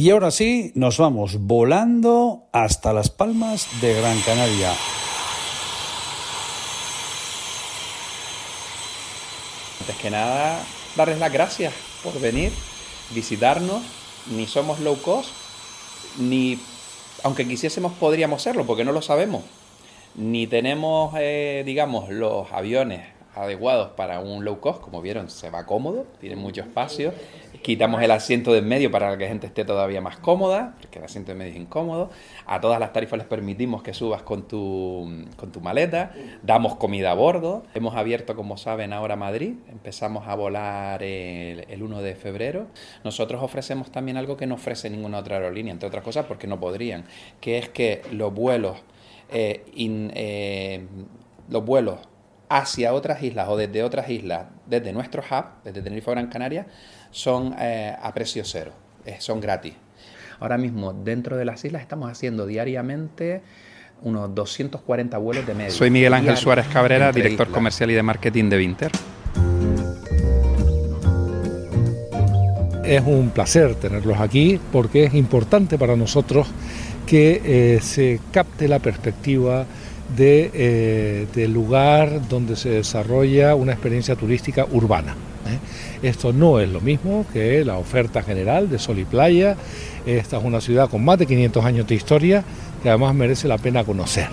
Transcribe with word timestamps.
Y 0.00 0.10
ahora 0.10 0.30
sí, 0.30 0.70
nos 0.76 0.96
vamos 0.98 1.40
volando 1.40 2.44
hasta 2.52 2.92
las 2.92 3.10
palmas 3.10 3.66
de 3.80 3.94
Gran 3.94 4.20
Canaria. 4.20 4.72
Antes 9.80 9.96
que 9.96 10.08
nada, 10.08 10.64
darles 10.94 11.18
las 11.18 11.32
gracias 11.32 11.74
por 12.04 12.20
venir, 12.20 12.52
visitarnos. 13.12 13.82
Ni 14.36 14.46
somos 14.46 14.78
low 14.78 15.02
cost, 15.02 15.30
ni, 16.20 16.60
aunque 17.24 17.48
quisiésemos, 17.48 17.92
podríamos 17.94 18.40
serlo, 18.40 18.64
porque 18.66 18.84
no 18.84 18.92
lo 18.92 19.02
sabemos. 19.02 19.42
Ni 20.14 20.46
tenemos, 20.46 21.12
eh, 21.18 21.64
digamos, 21.66 22.08
los 22.08 22.52
aviones 22.52 23.04
adecuados 23.34 23.90
para 23.96 24.20
un 24.20 24.44
low 24.44 24.60
cost, 24.60 24.80
como 24.80 25.02
vieron, 25.02 25.28
se 25.28 25.50
va 25.50 25.66
cómodo, 25.66 26.06
tiene 26.20 26.36
mucho 26.36 26.60
espacio. 26.60 27.12
Quitamos 27.62 28.02
el 28.02 28.10
asiento 28.10 28.52
de 28.52 28.58
en 28.58 28.68
medio 28.68 28.90
para 28.90 29.16
que 29.16 29.24
la 29.24 29.28
gente 29.28 29.46
esté 29.46 29.64
todavía 29.64 30.00
más 30.00 30.18
cómoda, 30.18 30.74
porque 30.80 30.98
el 30.98 31.04
asiento 31.04 31.32
de 31.32 31.38
medio 31.38 31.52
es 31.52 31.58
incómodo. 31.58 32.10
A 32.46 32.60
todas 32.60 32.80
las 32.80 32.92
tarifas 32.92 33.18
les 33.18 33.26
permitimos 33.26 33.82
que 33.82 33.94
subas 33.94 34.22
con 34.22 34.48
tu, 34.48 35.26
con 35.36 35.52
tu 35.52 35.60
maleta. 35.60 36.12
Damos 36.42 36.76
comida 36.76 37.12
a 37.12 37.14
bordo. 37.14 37.64
Hemos 37.74 37.94
abierto, 37.94 38.36
como 38.36 38.56
saben, 38.56 38.92
ahora 38.92 39.16
Madrid. 39.16 39.54
Empezamos 39.70 40.26
a 40.28 40.34
volar 40.34 41.02
el, 41.02 41.64
el 41.68 41.82
1 41.82 42.02
de 42.02 42.14
febrero. 42.14 42.66
Nosotros 43.04 43.42
ofrecemos 43.42 43.90
también 43.90 44.16
algo 44.16 44.36
que 44.36 44.46
no 44.46 44.54
ofrece 44.56 44.90
ninguna 44.90 45.18
otra 45.18 45.36
aerolínea, 45.36 45.72
entre 45.72 45.88
otras 45.88 46.04
cosas 46.04 46.26
porque 46.26 46.46
no 46.46 46.60
podrían, 46.60 47.04
que 47.40 47.58
es 47.58 47.68
que 47.68 48.02
los 48.12 48.32
vuelos, 48.32 48.78
eh, 49.30 49.64
eh, 49.74 50.86
los 51.48 51.64
vuelos 51.64 51.98
hacia 52.48 52.94
otras 52.94 53.22
islas 53.22 53.48
o 53.48 53.56
desde 53.56 53.82
otras 53.82 54.08
islas, 54.08 54.46
desde 54.66 54.92
nuestro 54.92 55.22
hub, 55.22 55.44
desde 55.64 55.82
Tenerife 55.82 56.10
Gran 56.10 56.28
Canaria, 56.28 56.66
son 57.10 57.54
eh, 57.58 57.94
a 58.00 58.12
precio 58.12 58.42
cero, 58.44 58.72
eh, 59.04 59.16
son 59.18 59.40
gratis. 59.40 59.74
Ahora 60.40 60.56
mismo, 60.56 60.92
dentro 60.92 61.36
de 61.36 61.44
las 61.44 61.64
islas, 61.64 61.82
estamos 61.82 62.10
haciendo 62.10 62.46
diariamente 62.46 63.42
unos 64.02 64.34
240 64.34 65.18
vuelos 65.18 65.46
de 65.46 65.54
media. 65.54 65.70
Soy 65.70 65.90
Miguel 65.90 66.14
Ángel 66.14 66.36
Suárez 66.36 66.66
Cabrera, 66.68 67.10
director 67.10 67.48
comercial 67.50 67.90
y 67.90 67.94
de 67.94 68.02
marketing 68.02 68.48
de 68.48 68.56
Vinter. 68.56 68.92
Es 72.84 73.02
un 73.04 73.30
placer 73.30 73.74
tenerlos 73.74 74.18
aquí 74.18 74.58
porque 74.72 75.04
es 75.04 75.14
importante 75.14 75.76
para 75.76 75.94
nosotros 75.94 76.46
que 77.06 77.42
eh, 77.44 77.80
se 77.82 78.20
capte 78.32 78.68
la 78.68 78.78
perspectiva 78.78 79.66
de, 80.16 80.50
eh, 80.54 81.26
del 81.34 81.52
lugar 81.52 82.28
donde 82.28 82.56
se 82.56 82.70
desarrolla 82.70 83.54
una 83.54 83.72
experiencia 83.72 84.14
turística 84.16 84.66
urbana. 84.70 85.14
¿Eh? 85.48 85.58
Esto 86.02 86.32
no 86.32 86.60
es 86.60 86.68
lo 86.68 86.80
mismo 86.80 87.24
que 87.32 87.64
la 87.64 87.76
oferta 87.78 88.22
general 88.22 88.68
de 88.68 88.78
Sol 88.78 88.98
y 88.98 89.04
Playa. 89.04 89.56
Esta 90.06 90.38
es 90.38 90.44
una 90.44 90.60
ciudad 90.60 90.88
con 90.88 91.04
más 91.04 91.18
de 91.18 91.26
500 91.26 91.64
años 91.64 91.86
de 91.86 91.94
historia 91.94 92.44
que 92.82 92.88
además 92.88 93.14
merece 93.14 93.48
la 93.48 93.58
pena 93.58 93.84
conocer. 93.84 94.28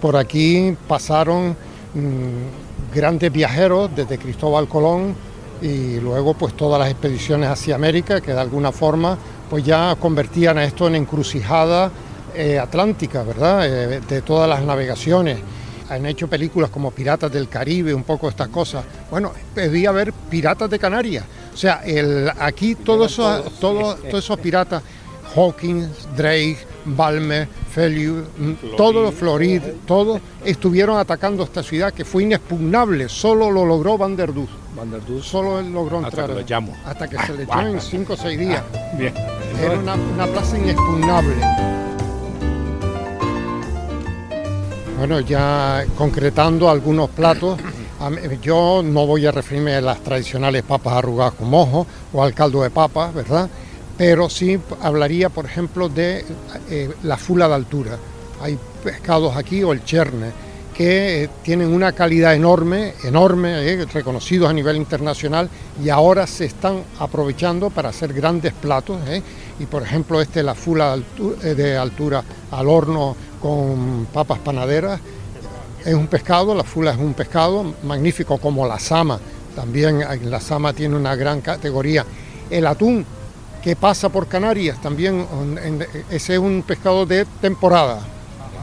Por 0.00 0.16
aquí 0.16 0.76
pasaron 0.88 1.50
mmm, 1.94 2.94
grandes 2.94 3.32
viajeros 3.32 3.90
desde 3.94 4.18
Cristóbal 4.18 4.68
Colón 4.68 5.14
y 5.62 6.00
luego 6.00 6.34
pues 6.34 6.54
todas 6.54 6.78
las 6.78 6.90
expediciones 6.90 7.48
hacia 7.48 7.74
América 7.74 8.20
que 8.20 8.32
de 8.32 8.40
alguna 8.40 8.72
forma 8.72 9.16
pues 9.48 9.64
ya 9.64 9.96
convertían 9.98 10.58
a 10.58 10.64
esto 10.64 10.86
en 10.88 10.96
encrucijada 10.96 11.90
eh, 12.34 12.58
atlántica, 12.58 13.22
¿verdad? 13.22 13.66
Eh, 13.66 14.00
de 14.00 14.22
todas 14.22 14.48
las 14.48 14.62
navegaciones. 14.62 15.38
Han 15.90 16.06
hecho 16.06 16.28
películas 16.28 16.70
como 16.70 16.90
Piratas 16.90 17.30
del 17.32 17.48
Caribe, 17.48 17.92
un 17.94 18.04
poco 18.04 18.28
estas 18.28 18.48
cosas. 18.48 18.84
Bueno, 19.10 19.32
debía 19.54 19.90
haber 19.90 20.12
Piratas 20.12 20.70
de 20.70 20.78
Canarias. 20.78 21.24
O 21.52 21.56
sea, 21.56 21.82
el, 21.84 22.30
aquí 22.38 22.74
todos 22.74 23.12
esos, 23.12 23.58
todo, 23.60 23.94
todos 24.10 24.24
esos 24.24 24.38
piratas, 24.40 24.82
Hawkins, 25.36 25.88
Drake, 26.16 26.58
Balmer, 26.84 27.48
Feliu, 27.70 28.24
todos 28.76 29.02
los 29.02 29.14
Florid, 29.14 29.62
todos 29.86 30.20
estuvieron 30.44 30.98
atacando 30.98 31.44
esta 31.44 31.62
ciudad 31.62 31.92
que 31.92 32.04
fue 32.04 32.24
inexpugnable, 32.24 33.08
solo 33.08 33.50
lo 33.50 33.64
logró 33.64 33.96
Van 33.96 34.16
der 34.16 34.32
Duss. 34.32 34.50
Van 34.76 34.90
der 34.90 35.04
Duss. 35.04 35.26
Solo 35.26 35.60
él 35.60 35.72
logró 35.72 35.98
entrar. 35.98 36.30
Hasta 36.30 36.34
que, 36.34 36.40
lo 36.40 36.46
llamo. 36.46 36.76
hasta 36.84 37.08
que 37.08 37.18
se 37.18 37.34
le 37.34 37.42
echó 37.44 37.60
en 37.60 37.80
5 37.80 38.12
o 38.12 38.16
6 38.16 38.38
días. 38.38 38.62
Bien. 38.98 39.14
Era 39.60 39.78
una, 39.78 39.94
una 39.94 40.26
plaza 40.26 40.58
inexpugnable. 40.58 41.73
Bueno, 45.06 45.20
ya 45.20 45.84
concretando 45.98 46.70
algunos 46.70 47.10
platos, 47.10 47.58
yo 48.40 48.80
no 48.82 49.06
voy 49.06 49.26
a 49.26 49.32
referirme 49.32 49.74
a 49.74 49.82
las 49.82 50.02
tradicionales 50.02 50.62
papas 50.62 50.94
arrugadas 50.94 51.34
con 51.34 51.50
mojo 51.50 51.86
o 52.10 52.22
al 52.22 52.32
caldo 52.32 52.62
de 52.62 52.70
papas, 52.70 53.12
¿verdad? 53.12 53.50
Pero 53.98 54.30
sí 54.30 54.58
hablaría, 54.80 55.28
por 55.28 55.44
ejemplo, 55.44 55.90
de 55.90 56.24
eh, 56.70 56.90
la 57.02 57.18
fula 57.18 57.48
de 57.48 57.54
altura. 57.54 57.98
Hay 58.40 58.58
pescados 58.82 59.36
aquí 59.36 59.62
o 59.62 59.74
el 59.74 59.84
cherne 59.84 60.32
que 60.74 61.24
eh, 61.24 61.30
tienen 61.42 61.68
una 61.68 61.92
calidad 61.92 62.34
enorme, 62.34 62.94
enorme, 63.04 63.72
eh, 63.72 63.84
reconocidos 63.84 64.48
a 64.48 64.54
nivel 64.54 64.76
internacional 64.76 65.50
y 65.84 65.90
ahora 65.90 66.26
se 66.26 66.46
están 66.46 66.82
aprovechando 66.98 67.68
para 67.68 67.90
hacer 67.90 68.14
grandes 68.14 68.54
platos. 68.54 69.00
Y 69.60 69.66
por 69.66 69.82
ejemplo, 69.82 70.22
este 70.22 70.42
la 70.42 70.54
fula 70.54 70.96
de 71.42 71.76
altura 71.76 72.24
al 72.50 72.68
horno 72.68 73.14
con 73.44 74.06
papas 74.10 74.38
panaderas. 74.38 74.98
Es 75.84 75.92
un 75.92 76.06
pescado, 76.06 76.54
la 76.54 76.64
fula 76.64 76.92
es 76.92 76.98
un 76.98 77.12
pescado 77.12 77.74
magnífico 77.82 78.38
como 78.38 78.66
la 78.66 78.78
sama. 78.78 79.20
También 79.54 80.02
la 80.22 80.40
sama 80.40 80.72
tiene 80.72 80.96
una 80.96 81.14
gran 81.14 81.42
categoría. 81.42 82.06
El 82.48 82.66
atún 82.66 83.04
que 83.62 83.76
pasa 83.76 84.08
por 84.08 84.28
Canarias 84.28 84.80
también, 84.80 85.26
ese 86.08 86.32
es 86.32 86.38
un 86.38 86.64
pescado 86.66 87.04
de 87.04 87.26
temporada, 87.42 88.00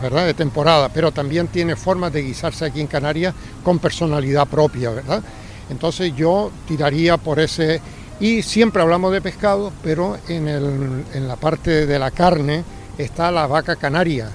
¿verdad? 0.02 0.26
De 0.26 0.34
temporada, 0.34 0.90
pero 0.90 1.12
también 1.12 1.48
tiene 1.50 1.76
formas 1.76 2.12
de 2.12 2.24
guisarse 2.24 2.66
aquí 2.66 2.82
en 2.82 2.88
Canarias 2.88 3.36
con 3.64 3.78
personalidad 3.78 4.48
propia, 4.48 4.90
¿verdad? 4.90 5.22
Entonces 5.70 6.16
yo 6.16 6.50
tiraría 6.68 7.18
por 7.18 7.40
ese... 7.40 7.80
Y 8.20 8.42
siempre 8.42 8.82
hablamos 8.82 9.12
de 9.14 9.22
pescado, 9.22 9.72
pero 9.84 10.18
en, 10.28 10.48
el, 10.48 11.06
en 11.14 11.28
la 11.28 11.36
parte 11.36 11.86
de 11.86 12.00
la 12.00 12.10
carne 12.10 12.64
está 12.98 13.30
la 13.30 13.46
vaca 13.46 13.76
canaria. 13.76 14.32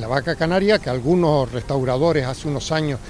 La 0.00 0.08
vaca 0.08 0.36
canaria 0.36 0.78
que 0.78 0.90
algunos 0.90 1.50
restauradores 1.50 2.26
hace 2.26 2.48
unos 2.48 2.70
años 2.70 3.00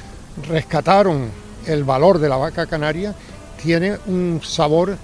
rescataron 0.48 1.30
el 1.66 1.82
valor 1.82 2.20
de 2.20 2.28
la 2.28 2.36
vaca 2.36 2.66
canaria, 2.66 3.12
tiene 3.60 3.96
un 4.06 4.40
sabor 4.40 4.96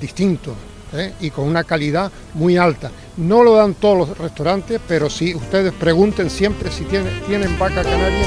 distinto, 0.00 0.54
¿eh? 0.94 1.12
y 1.20 1.28
con 1.28 1.46
una 1.46 1.64
calidad 1.64 2.10
muy 2.32 2.56
alta. 2.56 2.90
No 3.18 3.44
lo 3.44 3.54
dan 3.54 3.74
todos 3.74 4.08
los 4.08 4.18
restaurantes, 4.18 4.80
pero 4.88 5.10
si 5.10 5.34
ustedes 5.34 5.74
pregunten 5.74 6.30
siempre 6.30 6.70
si 6.70 6.84
tienen, 6.84 7.58
vaca 7.58 7.82
canaria. 7.82 8.26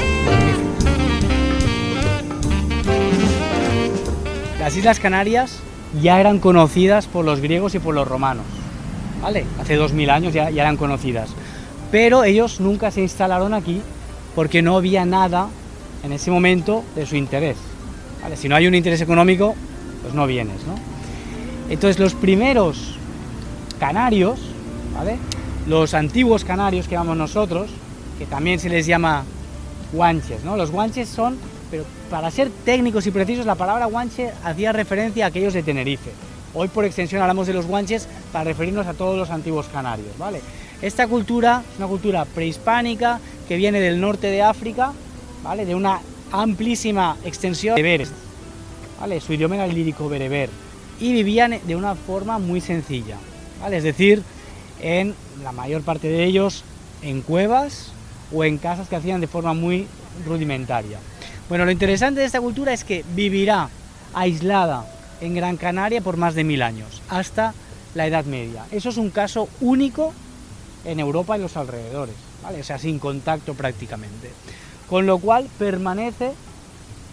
Las 4.60 4.76
Islas 4.76 5.00
Canarias 5.00 5.58
ya 6.00 6.20
eran 6.20 6.38
conocidas 6.38 7.08
por 7.08 7.24
los 7.24 7.40
griegos 7.40 7.74
y 7.74 7.80
por 7.80 7.92
los 7.92 8.06
romanos, 8.06 8.44
¿vale? 9.20 9.46
Hace 9.58 9.74
2000 9.74 10.10
años 10.10 10.32
ya 10.32 10.48
eran 10.48 10.76
conocidas. 10.76 11.30
Pero 11.90 12.24
ellos 12.24 12.60
nunca 12.60 12.90
se 12.90 13.00
instalaron 13.00 13.54
aquí 13.54 13.80
porque 14.34 14.62
no 14.62 14.76
había 14.76 15.04
nada 15.04 15.48
en 16.02 16.12
ese 16.12 16.30
momento 16.30 16.84
de 16.94 17.06
su 17.06 17.16
interés. 17.16 17.56
Si 18.36 18.48
no 18.48 18.56
hay 18.56 18.66
un 18.66 18.74
interés 18.74 19.00
económico, 19.00 19.54
pues 20.02 20.14
no 20.14 20.26
vienes, 20.26 20.64
¿no? 20.66 20.74
Entonces 21.68 21.98
los 21.98 22.14
primeros 22.14 22.96
canarios, 23.78 24.38
¿vale? 24.94 25.16
los 25.66 25.94
antiguos 25.94 26.44
canarios 26.44 26.86
que 26.86 26.92
llamamos 26.92 27.16
nosotros, 27.16 27.70
que 28.18 28.26
también 28.26 28.58
se 28.58 28.68
les 28.68 28.86
llama 28.86 29.24
guanches, 29.92 30.44
¿no? 30.44 30.56
Los 30.56 30.70
guanches 30.70 31.08
son, 31.08 31.38
pero 31.70 31.84
para 32.10 32.30
ser 32.30 32.50
técnicos 32.64 33.06
y 33.06 33.10
precisos, 33.10 33.46
la 33.46 33.54
palabra 33.54 33.86
guanche 33.86 34.30
hacía 34.44 34.72
referencia 34.72 35.24
a 35.24 35.28
aquellos 35.28 35.54
de 35.54 35.62
Tenerife. 35.62 36.10
Hoy 36.54 36.68
por 36.68 36.84
extensión 36.84 37.22
hablamos 37.22 37.46
de 37.46 37.54
los 37.54 37.66
guanches 37.66 38.08
para 38.32 38.44
referirnos 38.44 38.86
a 38.86 38.94
todos 38.94 39.16
los 39.16 39.30
antiguos 39.30 39.66
canarios, 39.66 40.18
¿vale? 40.18 40.40
Esta 40.82 41.06
cultura 41.06 41.62
es 41.70 41.78
una 41.78 41.88
cultura 41.88 42.24
prehispánica 42.24 43.20
que 43.46 43.56
viene 43.56 43.80
del 43.80 44.00
norte 44.00 44.28
de 44.28 44.42
África, 44.42 44.92
¿vale? 45.42 45.66
De 45.66 45.74
una 45.74 46.00
amplísima 46.32 47.18
extensión 47.24 47.76
de 47.76 47.82
bereberes, 47.82 48.12
¿vale? 48.98 49.20
Su 49.20 49.34
idioma 49.34 49.56
era 49.56 49.66
el 49.66 49.74
lírico 49.74 50.08
bereber 50.08 50.48
y 50.98 51.12
vivían 51.12 51.58
de 51.66 51.76
una 51.76 51.94
forma 51.94 52.38
muy 52.38 52.62
sencilla, 52.62 53.18
¿vale? 53.60 53.76
Es 53.76 53.84
decir, 53.84 54.22
en 54.80 55.14
la 55.42 55.52
mayor 55.52 55.82
parte 55.82 56.08
de 56.08 56.24
ellos 56.24 56.64
en 57.02 57.20
cuevas 57.20 57.92
o 58.32 58.42
en 58.44 58.56
casas 58.56 58.88
que 58.88 58.96
hacían 58.96 59.20
de 59.20 59.26
forma 59.26 59.52
muy 59.52 59.86
rudimentaria. 60.26 60.98
Bueno, 61.50 61.66
lo 61.66 61.72
interesante 61.72 62.20
de 62.20 62.26
esta 62.26 62.40
cultura 62.40 62.72
es 62.72 62.84
que 62.84 63.04
vivirá 63.14 63.68
aislada 64.14 64.86
en 65.20 65.34
Gran 65.34 65.58
Canaria 65.58 66.00
por 66.00 66.16
más 66.16 66.34
de 66.34 66.44
mil 66.44 66.62
años, 66.62 67.02
hasta 67.10 67.52
la 67.94 68.06
Edad 68.06 68.24
Media. 68.24 68.64
Eso 68.70 68.88
es 68.88 68.96
un 68.96 69.10
caso 69.10 69.48
único 69.60 70.14
en 70.84 71.00
Europa 71.00 71.36
y 71.36 71.40
los 71.40 71.56
alrededores, 71.56 72.14
¿vale? 72.42 72.60
o 72.60 72.64
sea, 72.64 72.78
sin 72.78 72.98
contacto 72.98 73.54
prácticamente. 73.54 74.30
Con 74.88 75.06
lo 75.06 75.18
cual 75.18 75.48
permanece 75.58 76.32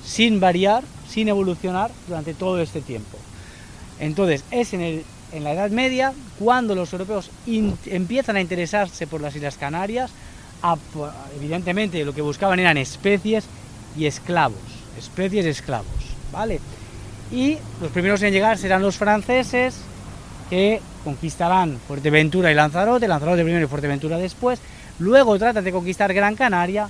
sin 0.03 0.39
variar, 0.39 0.83
sin 1.07 1.27
evolucionar 1.27 1.91
durante 2.07 2.33
todo 2.33 2.59
este 2.59 2.81
tiempo. 2.81 3.17
Entonces, 3.99 4.43
es 4.51 4.73
en 4.73 4.81
el 4.81 5.05
en 5.31 5.43
la 5.43 5.53
Edad 5.53 5.69
Media, 5.71 6.13
cuando 6.39 6.75
los 6.75 6.91
europeos 6.93 7.29
empiezan 7.45 8.37
a 8.37 8.41
interesarse 8.41 9.07
por 9.07 9.21
las 9.21 9.35
Islas 9.35 9.57
Canarias, 9.57 10.11
evidentemente 11.35 12.03
lo 12.05 12.13
que 12.13 12.21
buscaban 12.21 12.59
eran 12.59 12.77
especies 12.77 13.45
y 13.97 14.05
esclavos, 14.05 14.59
especies 14.97 15.45
esclavos, 15.45 15.87
¿vale? 16.31 16.59
Y 17.31 17.57
los 17.81 17.91
primeros 17.91 18.21
en 18.21 18.31
llegar 18.31 18.57
serán 18.57 18.81
los 18.81 18.97
franceses, 18.97 19.75
que 20.49 20.81
conquistarán 21.03 21.77
Fuerteventura 21.88 22.51
y 22.51 22.55
Lanzarote, 22.55 23.07
Lanzarote 23.07 23.44
primero 23.44 23.65
y 23.65 23.69
Fuerteventura 23.69 24.17
después, 24.17 24.59
luego 24.99 25.38
tratan 25.38 25.63
de 25.63 25.71
conquistar 25.71 26.13
Gran 26.13 26.35
Canaria, 26.35 26.89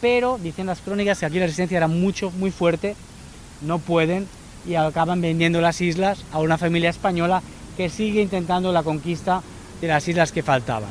pero 0.00 0.38
dicen 0.42 0.66
las 0.66 0.80
crónicas 0.80 1.18
que 1.18 1.26
aquí 1.26 1.38
la 1.38 1.46
resistencia 1.46 1.76
era 1.76 1.88
mucho, 1.88 2.30
muy 2.32 2.50
fuerte, 2.50 2.96
no 3.62 3.78
pueden 3.78 4.26
y 4.66 4.74
acaban 4.74 5.20
vendiendo 5.20 5.60
las 5.60 5.80
islas 5.80 6.24
a 6.32 6.38
una 6.38 6.58
familia 6.58 6.90
española 6.90 7.42
que 7.76 7.88
sigue 7.88 8.22
intentando 8.22 8.72
la 8.72 8.82
conquista 8.82 9.42
de 9.80 9.88
las 9.88 10.06
islas 10.08 10.32
que 10.32 10.42
faltaban. 10.42 10.90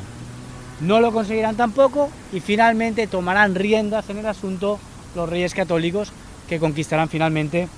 No 0.80 1.00
lo 1.00 1.12
conseguirán 1.12 1.56
tampoco 1.56 2.10
y 2.32 2.40
finalmente 2.40 3.06
tomarán 3.06 3.54
riendas 3.54 4.08
en 4.10 4.18
el 4.18 4.26
asunto 4.26 4.78
los 5.14 5.28
reyes 5.28 5.54
católicos 5.54 6.12
que 6.48 6.58
conquistarán 6.58 7.08
finalmente 7.08 7.68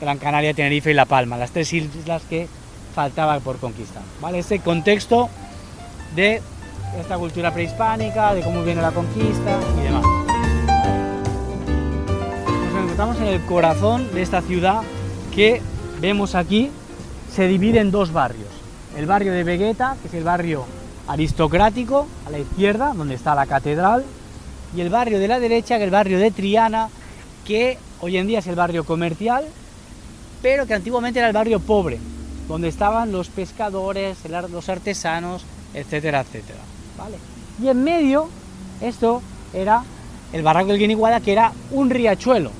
Gran 0.00 0.18
Canaria, 0.18 0.54
Tenerife 0.54 0.90
y 0.90 0.94
La 0.94 1.06
Palma, 1.06 1.36
las 1.36 1.50
tres 1.50 1.72
islas 1.72 2.22
que 2.28 2.48
faltaba 2.98 3.38
por 3.38 3.58
conquistar. 3.58 4.02
¿vale? 4.20 4.40
Ese 4.40 4.58
contexto 4.58 5.28
de 6.16 6.42
esta 6.98 7.16
cultura 7.16 7.54
prehispánica, 7.54 8.34
de 8.34 8.40
cómo 8.40 8.64
viene 8.64 8.82
la 8.82 8.90
conquista 8.90 9.60
y 9.78 9.82
demás. 9.84 10.02
Nos 12.72 12.82
encontramos 12.82 13.16
en 13.18 13.26
el 13.28 13.40
corazón 13.44 14.12
de 14.12 14.22
esta 14.22 14.42
ciudad 14.42 14.82
que 15.32 15.62
vemos 16.00 16.34
aquí 16.34 16.72
se 17.32 17.46
divide 17.46 17.78
en 17.78 17.92
dos 17.92 18.12
barrios. 18.12 18.48
El 18.96 19.06
barrio 19.06 19.32
de 19.32 19.44
Vegueta, 19.44 19.96
que 20.02 20.08
es 20.08 20.14
el 20.14 20.24
barrio 20.24 20.64
aristocrático, 21.06 22.08
a 22.26 22.30
la 22.30 22.40
izquierda, 22.40 22.94
donde 22.96 23.14
está 23.14 23.36
la 23.36 23.46
catedral, 23.46 24.04
y 24.74 24.80
el 24.80 24.90
barrio 24.90 25.20
de 25.20 25.28
la 25.28 25.38
derecha, 25.38 25.76
que 25.76 25.84
es 25.84 25.86
el 25.86 25.92
barrio 25.92 26.18
de 26.18 26.32
Triana, 26.32 26.88
que 27.46 27.78
hoy 28.00 28.16
en 28.16 28.26
día 28.26 28.40
es 28.40 28.48
el 28.48 28.56
barrio 28.56 28.82
comercial, 28.82 29.44
pero 30.42 30.66
que 30.66 30.74
antiguamente 30.74 31.20
era 31.20 31.28
el 31.28 31.34
barrio 31.34 31.60
pobre, 31.60 32.00
donde 32.48 32.68
estaban 32.68 33.12
los 33.12 33.28
pescadores, 33.28 34.18
los 34.50 34.68
artesanos, 34.68 35.44
etcétera, 35.74 36.20
etcétera. 36.20 36.60
¿vale? 36.96 37.18
Y 37.62 37.68
en 37.68 37.84
medio, 37.84 38.28
esto 38.80 39.22
era 39.52 39.84
el 40.32 40.42
barranco 40.42 40.72
del 40.72 40.80
Guiniguada, 40.80 41.20
que 41.20 41.32
era 41.32 41.52
un 41.70 41.90
riachuelo. 41.90 42.50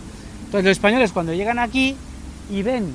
Entonces 0.45 0.65
los 0.65 0.73
españoles 0.73 1.13
cuando 1.13 1.33
llegan 1.33 1.59
aquí 1.59 1.97
y 2.51 2.63
ven 2.63 2.95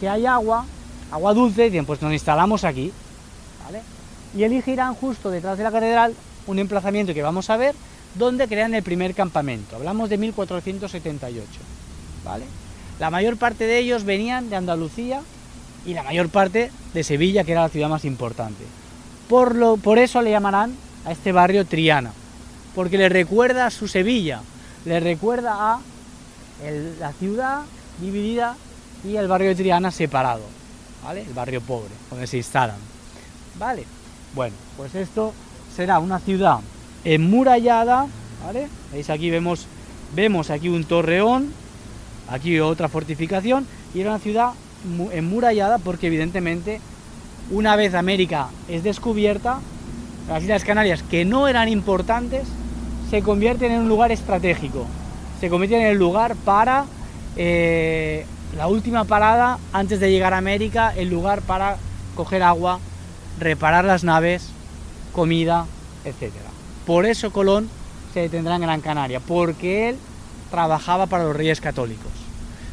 que 0.00 0.08
hay 0.08 0.26
agua, 0.26 0.66
agua 1.10 1.32
dulce, 1.32 1.64
dicen, 1.64 1.86
pues 1.86 2.02
nos 2.02 2.12
instalamos 2.12 2.64
aquí. 2.64 2.92
¿vale? 3.64 3.82
Y 4.36 4.42
elegirán 4.42 4.94
justo 4.94 5.30
detrás 5.30 5.58
de 5.58 5.64
la 5.64 5.72
catedral 5.72 6.14
un 6.46 6.58
emplazamiento 6.58 7.14
que 7.14 7.22
vamos 7.22 7.50
a 7.50 7.56
ver, 7.56 7.74
donde 8.14 8.48
crean 8.48 8.74
el 8.74 8.82
primer 8.82 9.14
campamento. 9.14 9.76
Hablamos 9.76 10.08
de 10.08 10.18
1478. 10.18 11.46
¿vale? 12.24 12.44
La 12.98 13.10
mayor 13.10 13.36
parte 13.36 13.66
de 13.66 13.78
ellos 13.78 14.04
venían 14.04 14.48
de 14.48 14.56
Andalucía 14.56 15.22
y 15.86 15.94
la 15.94 16.02
mayor 16.02 16.28
parte 16.28 16.70
de 16.92 17.04
Sevilla, 17.04 17.44
que 17.44 17.52
era 17.52 17.62
la 17.62 17.68
ciudad 17.68 17.88
más 17.88 18.04
importante. 18.04 18.64
Por, 19.28 19.54
lo, 19.54 19.76
por 19.76 19.98
eso 19.98 20.20
le 20.20 20.30
llamarán 20.30 20.74
a 21.04 21.12
este 21.12 21.32
barrio 21.32 21.64
Triana, 21.64 22.12
porque 22.74 22.98
le 22.98 23.08
recuerda 23.08 23.66
a 23.66 23.70
su 23.70 23.88
Sevilla, 23.88 24.40
le 24.84 25.00
recuerda 25.00 25.74
a 25.74 25.80
la 27.00 27.12
ciudad 27.12 27.62
dividida 28.00 28.56
y 29.04 29.16
el 29.16 29.28
barrio 29.28 29.48
de 29.48 29.54
Triana 29.54 29.90
separado, 29.90 30.42
¿vale? 31.04 31.22
El 31.22 31.32
barrio 31.32 31.60
pobre, 31.60 31.90
donde 32.10 32.26
se 32.26 32.38
instalan, 32.38 32.76
¿vale? 33.58 33.84
Bueno, 34.34 34.56
pues 34.76 34.94
esto 34.94 35.32
será 35.74 35.98
una 35.98 36.18
ciudad 36.18 36.58
enmurallada, 37.04 38.06
¿vale? 38.44 38.68
Veis 38.92 39.10
aquí 39.10 39.30
vemos, 39.30 39.66
vemos 40.14 40.50
aquí 40.50 40.68
un 40.68 40.84
torreón, 40.84 41.52
aquí 42.28 42.58
otra 42.58 42.88
fortificación 42.88 43.66
y 43.94 44.00
era 44.00 44.10
una 44.10 44.18
ciudad 44.18 44.52
porque 45.82 46.06
evidentemente 46.06 46.80
una 47.50 47.76
vez 47.76 47.94
América 47.94 48.48
es 48.68 48.82
descubierta, 48.82 49.60
las 50.28 50.42
Islas 50.42 50.64
Canarias 50.64 51.02
que 51.02 51.24
no 51.24 51.48
eran 51.48 51.68
importantes 51.68 52.46
se 53.10 53.22
convierten 53.22 53.72
en 53.72 53.82
un 53.82 53.88
lugar 53.88 54.10
estratégico, 54.10 54.86
se 55.40 55.48
convierten 55.48 55.82
en 55.82 55.88
el 55.88 55.98
lugar 55.98 56.34
para 56.36 56.86
eh, 57.36 58.26
la 58.56 58.66
última 58.66 59.04
parada 59.04 59.58
antes 59.72 60.00
de 60.00 60.10
llegar 60.10 60.34
a 60.34 60.38
América, 60.38 60.92
el 60.96 61.08
lugar 61.08 61.42
para 61.42 61.76
coger 62.14 62.42
agua, 62.42 62.80
reparar 63.38 63.84
las 63.84 64.02
naves, 64.02 64.48
comida, 65.12 65.66
etc. 66.04 66.32
Por 66.86 67.06
eso 67.06 67.30
Colón 67.32 67.68
se 68.12 68.20
detendrá 68.20 68.56
en 68.56 68.62
Gran 68.62 68.80
Canaria, 68.80 69.20
porque 69.20 69.90
él 69.90 69.98
trabajaba 70.50 71.06
para 71.06 71.24
los 71.24 71.36
reyes 71.36 71.60
católicos. 71.60 72.25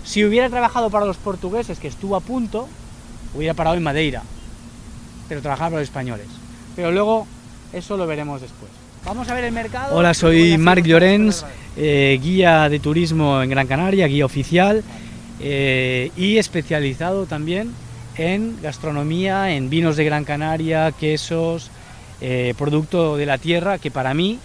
Si 0.03 0.23
hubiera 0.25 0.49
trabajado 0.49 0.89
para 0.89 1.05
los 1.05 1.17
portugueses, 1.17 1.79
que 1.79 1.87
estuvo 1.87 2.15
a 2.15 2.19
punto, 2.19 2.67
hubiera 3.33 3.53
parado 3.53 3.77
en 3.77 3.83
Madeira, 3.83 4.23
pero 5.29 5.41
trabajaba 5.41 5.71
para 5.71 5.79
los 5.81 5.89
españoles. 5.89 6.27
Pero 6.75 6.91
luego 6.91 7.27
eso 7.71 7.97
lo 7.97 8.05
veremos 8.05 8.41
después. 8.41 8.71
Vamos 9.05 9.29
a 9.29 9.33
ver 9.33 9.43
el 9.45 9.51
mercado. 9.51 9.95
Hola, 9.95 10.13
soy 10.13 10.57
Marc 10.57 10.85
Llorens, 10.85 11.45
eh, 11.75 12.19
guía 12.21 12.69
de 12.69 12.79
turismo 12.79 13.41
en 13.41 13.49
Gran 13.49 13.67
Canaria, 13.67 14.07
guía 14.07 14.25
oficial 14.25 14.83
eh, 15.39 16.11
y 16.15 16.37
especializado 16.37 17.25
también 17.25 17.73
en 18.15 18.61
gastronomía, 18.61 19.51
en 19.51 19.69
vinos 19.69 19.97
de 19.97 20.05
Gran 20.05 20.23
Canaria, 20.23 20.91
quesos, 20.91 21.69
eh, 22.21 22.53
producto 22.57 23.17
de 23.17 23.25
la 23.25 23.37
tierra, 23.37 23.77
que 23.77 23.91
para 23.91 24.13
mí 24.13 24.39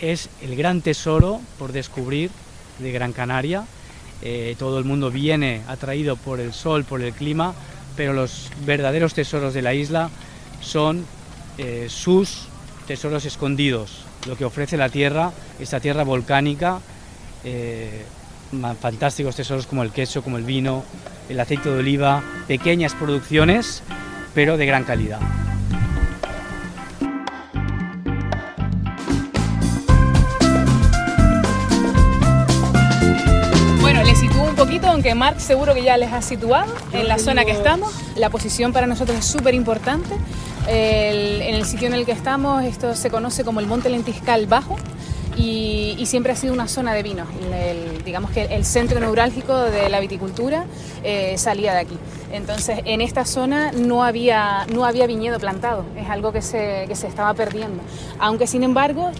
es 0.00 0.30
el 0.40 0.56
gran 0.56 0.80
tesoro 0.80 1.40
por 1.58 1.72
descubrir 1.72 2.30
de 2.78 2.92
Gran 2.92 3.12
Canaria. 3.12 3.64
Todo 4.58 4.78
el 4.78 4.84
mundo 4.84 5.10
viene 5.10 5.62
atraído 5.68 6.16
por 6.16 6.40
el 6.40 6.52
sol, 6.52 6.84
por 6.84 7.02
el 7.02 7.12
clima, 7.12 7.54
pero 7.96 8.12
los 8.12 8.50
verdaderos 8.66 9.14
tesoros 9.14 9.54
de 9.54 9.62
la 9.62 9.74
isla 9.74 10.10
son 10.60 11.04
sus 11.88 12.48
tesoros 12.86 13.24
escondidos, 13.26 14.04
lo 14.26 14.36
que 14.36 14.44
ofrece 14.44 14.76
la 14.76 14.88
tierra, 14.88 15.32
esta 15.60 15.78
tierra 15.78 16.04
volcánica, 16.04 16.80
eh, 17.44 18.04
fantásticos 18.80 19.36
tesoros 19.36 19.66
como 19.66 19.82
el 19.82 19.92
queso, 19.92 20.22
como 20.22 20.38
el 20.38 20.44
vino, 20.44 20.84
el 21.28 21.38
aceite 21.38 21.70
de 21.70 21.78
oliva, 21.78 22.22
pequeñas 22.46 22.94
producciones, 22.94 23.82
pero 24.34 24.56
de 24.56 24.66
gran 24.66 24.84
calidad. 24.84 25.20
Aunque 34.98 35.14
Marc 35.14 35.38
seguro 35.38 35.74
que 35.74 35.84
ya 35.84 35.96
les 35.96 36.12
ha 36.12 36.20
situado 36.22 36.74
en 36.92 37.06
la 37.06 37.18
zona 37.18 37.44
que 37.44 37.52
estamos. 37.52 37.94
La 38.16 38.30
posición 38.30 38.72
para 38.72 38.88
nosotros 38.88 39.16
es 39.16 39.24
súper 39.24 39.54
importante 39.54 40.12
en 40.66 41.54
el 41.54 41.64
sitio 41.66 41.86
en 41.86 41.94
el 41.94 42.04
que 42.04 42.10
estamos, 42.10 42.64
esto 42.64 42.96
se 42.96 43.08
conoce 43.08 43.44
como 43.44 43.60
el 43.60 43.68
Monte 43.68 43.90
Lentiscal 43.90 44.48
Bajo 44.48 44.76
y, 45.36 46.04
siempre 46.04 46.32
ha 46.32 46.36
sido 46.36 46.52
una 46.52 46.66
zona 46.66 46.94
de 46.94 47.04
vino. 47.04 47.26
digamos 48.04 48.32
que 48.32 48.46
el 48.46 48.64
centro 48.64 48.98
neurálgico 48.98 49.56
de 49.56 49.88
la 49.88 50.00
viticultura 50.00 50.64
eh, 51.04 51.38
salía 51.38 51.74
de 51.74 51.78
aquí. 51.78 51.98
Entonces, 52.32 52.80
en 52.84 53.00
esta 53.00 53.24
zona 53.24 53.72
no 53.72 54.04
había, 54.04 54.66
no 54.72 54.84
había 54.84 55.06
viñedo 55.06 55.38
plantado, 55.38 55.84
es 55.96 56.08
algo 56.08 56.32
que 56.32 56.42
se, 56.42 56.84
que 56.86 56.94
se 56.94 57.06
estaba 57.06 57.32
perdiendo. 57.34 57.82
Aunque, 58.18 58.46
sin 58.46 58.62
embargo, 58.62 59.10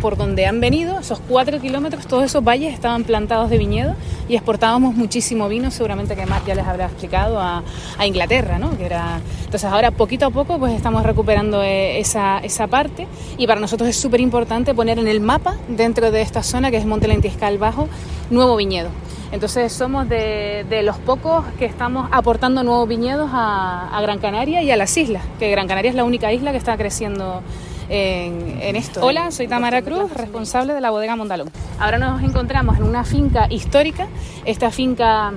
por 0.00 0.16
donde 0.16 0.46
han 0.46 0.60
venido, 0.60 0.98
esos 0.98 1.20
cuatro 1.20 1.60
kilómetros, 1.60 2.06
todos 2.06 2.24
esos 2.24 2.44
valles 2.44 2.74
estaban 2.74 3.04
plantados 3.04 3.48
de 3.48 3.58
viñedo 3.58 3.94
y 4.28 4.34
exportábamos 4.34 4.94
muchísimo 4.94 5.48
vino, 5.48 5.70
seguramente 5.70 6.14
que 6.14 6.26
Marc 6.26 6.46
ya 6.46 6.54
les 6.54 6.66
habrá 6.66 6.86
explicado, 6.86 7.40
a, 7.40 7.62
a 7.96 8.06
Inglaterra, 8.06 8.58
¿no? 8.58 8.76
Que 8.76 8.84
era... 8.84 9.20
Entonces, 9.44 9.64
ahora, 9.64 9.90
poquito 9.90 10.26
a 10.26 10.30
poco, 10.30 10.58
pues 10.58 10.74
estamos 10.74 11.02
recuperando 11.04 11.62
eh, 11.62 11.98
esa, 11.98 12.38
esa 12.40 12.66
parte 12.66 13.06
y 13.38 13.46
para 13.46 13.60
nosotros 13.60 13.88
es 13.88 13.96
súper 13.96 14.20
importante 14.20 14.74
poner 14.74 14.98
en 14.98 15.08
el 15.08 15.20
mapa, 15.20 15.56
dentro 15.68 16.10
de 16.10 16.20
esta 16.20 16.42
zona, 16.42 16.70
que 16.70 16.76
es 16.76 16.84
Monte 16.84 17.08
Lentiscal 17.08 17.56
Bajo, 17.56 17.88
nuevo 18.30 18.56
viñedo. 18.56 18.90
Entonces 19.30 19.72
somos 19.72 20.08
de, 20.08 20.64
los 20.82 20.96
pocos 20.98 21.44
que 21.58 21.66
estamos 21.66 22.08
aportando 22.12 22.62
nuevos 22.62 22.88
viñedos 22.88 23.30
a, 23.32 23.98
Gran 24.02 24.18
Canaria 24.18 24.62
y 24.62 24.70
a 24.70 24.76
las 24.76 24.96
islas, 24.96 25.22
que 25.38 25.50
Gran 25.50 25.68
Canaria 25.68 25.90
es 25.90 25.94
la 25.94 26.04
única 26.04 26.32
isla 26.32 26.50
que 26.52 26.56
está 26.56 26.76
creciendo 26.76 27.42
en, 27.90 28.76
esto. 28.76 29.04
Hola, 29.04 29.30
soy 29.30 29.48
Tamara 29.48 29.82
Cruz, 29.82 30.12
responsable 30.12 30.72
de 30.72 30.80
la 30.80 30.90
bodega 30.90 31.16
Mondalón. 31.16 31.50
Ahora 31.78 31.98
nos 31.98 32.22
encontramos 32.22 32.78
en 32.78 32.84
una 32.84 33.04
finca 33.04 33.46
histórica. 33.50 34.06
Esta 34.44 34.70
finca 34.70 35.32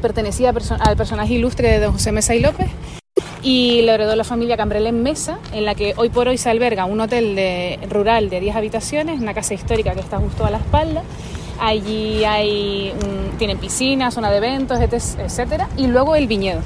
pertenecía 0.00 0.52
al 0.80 0.96
personaje 0.96 1.34
ilustre 1.34 1.68
de 1.68 1.80
don 1.80 1.92
José 1.92 2.10
Mesa 2.10 2.34
y 2.34 2.40
López 2.40 2.68
y 3.42 3.82
lo 3.82 3.92
heredó 3.92 4.16
la 4.16 4.24
familia 4.24 4.56
Cambrel 4.56 4.92
Mesa, 4.92 5.38
en 5.52 5.64
la 5.64 5.74
que 5.74 5.94
hoy 5.96 6.08
por 6.08 6.28
hoy 6.28 6.38
se 6.38 6.48
alberga 6.50 6.86
un 6.86 7.00
hotel 7.00 7.78
rural 7.88 8.30
de 8.30 8.40
10 8.40 8.56
habitaciones, 8.56 9.20
una 9.20 9.34
casa 9.34 9.54
histórica 9.54 9.94
que 9.94 10.00
está 10.00 10.18
justo 10.18 10.44
a 10.44 10.50
la 10.50 10.58
espalda 10.58 11.02
Allí 11.64 12.24
hay, 12.24 12.92
tienen 13.38 13.56
piscina, 13.56 14.10
zona 14.10 14.32
de 14.32 14.38
eventos, 14.38 14.80
etcétera, 14.80 15.68
y 15.76 15.86
luego 15.86 16.16
el 16.16 16.26
viñedo. 16.26 16.60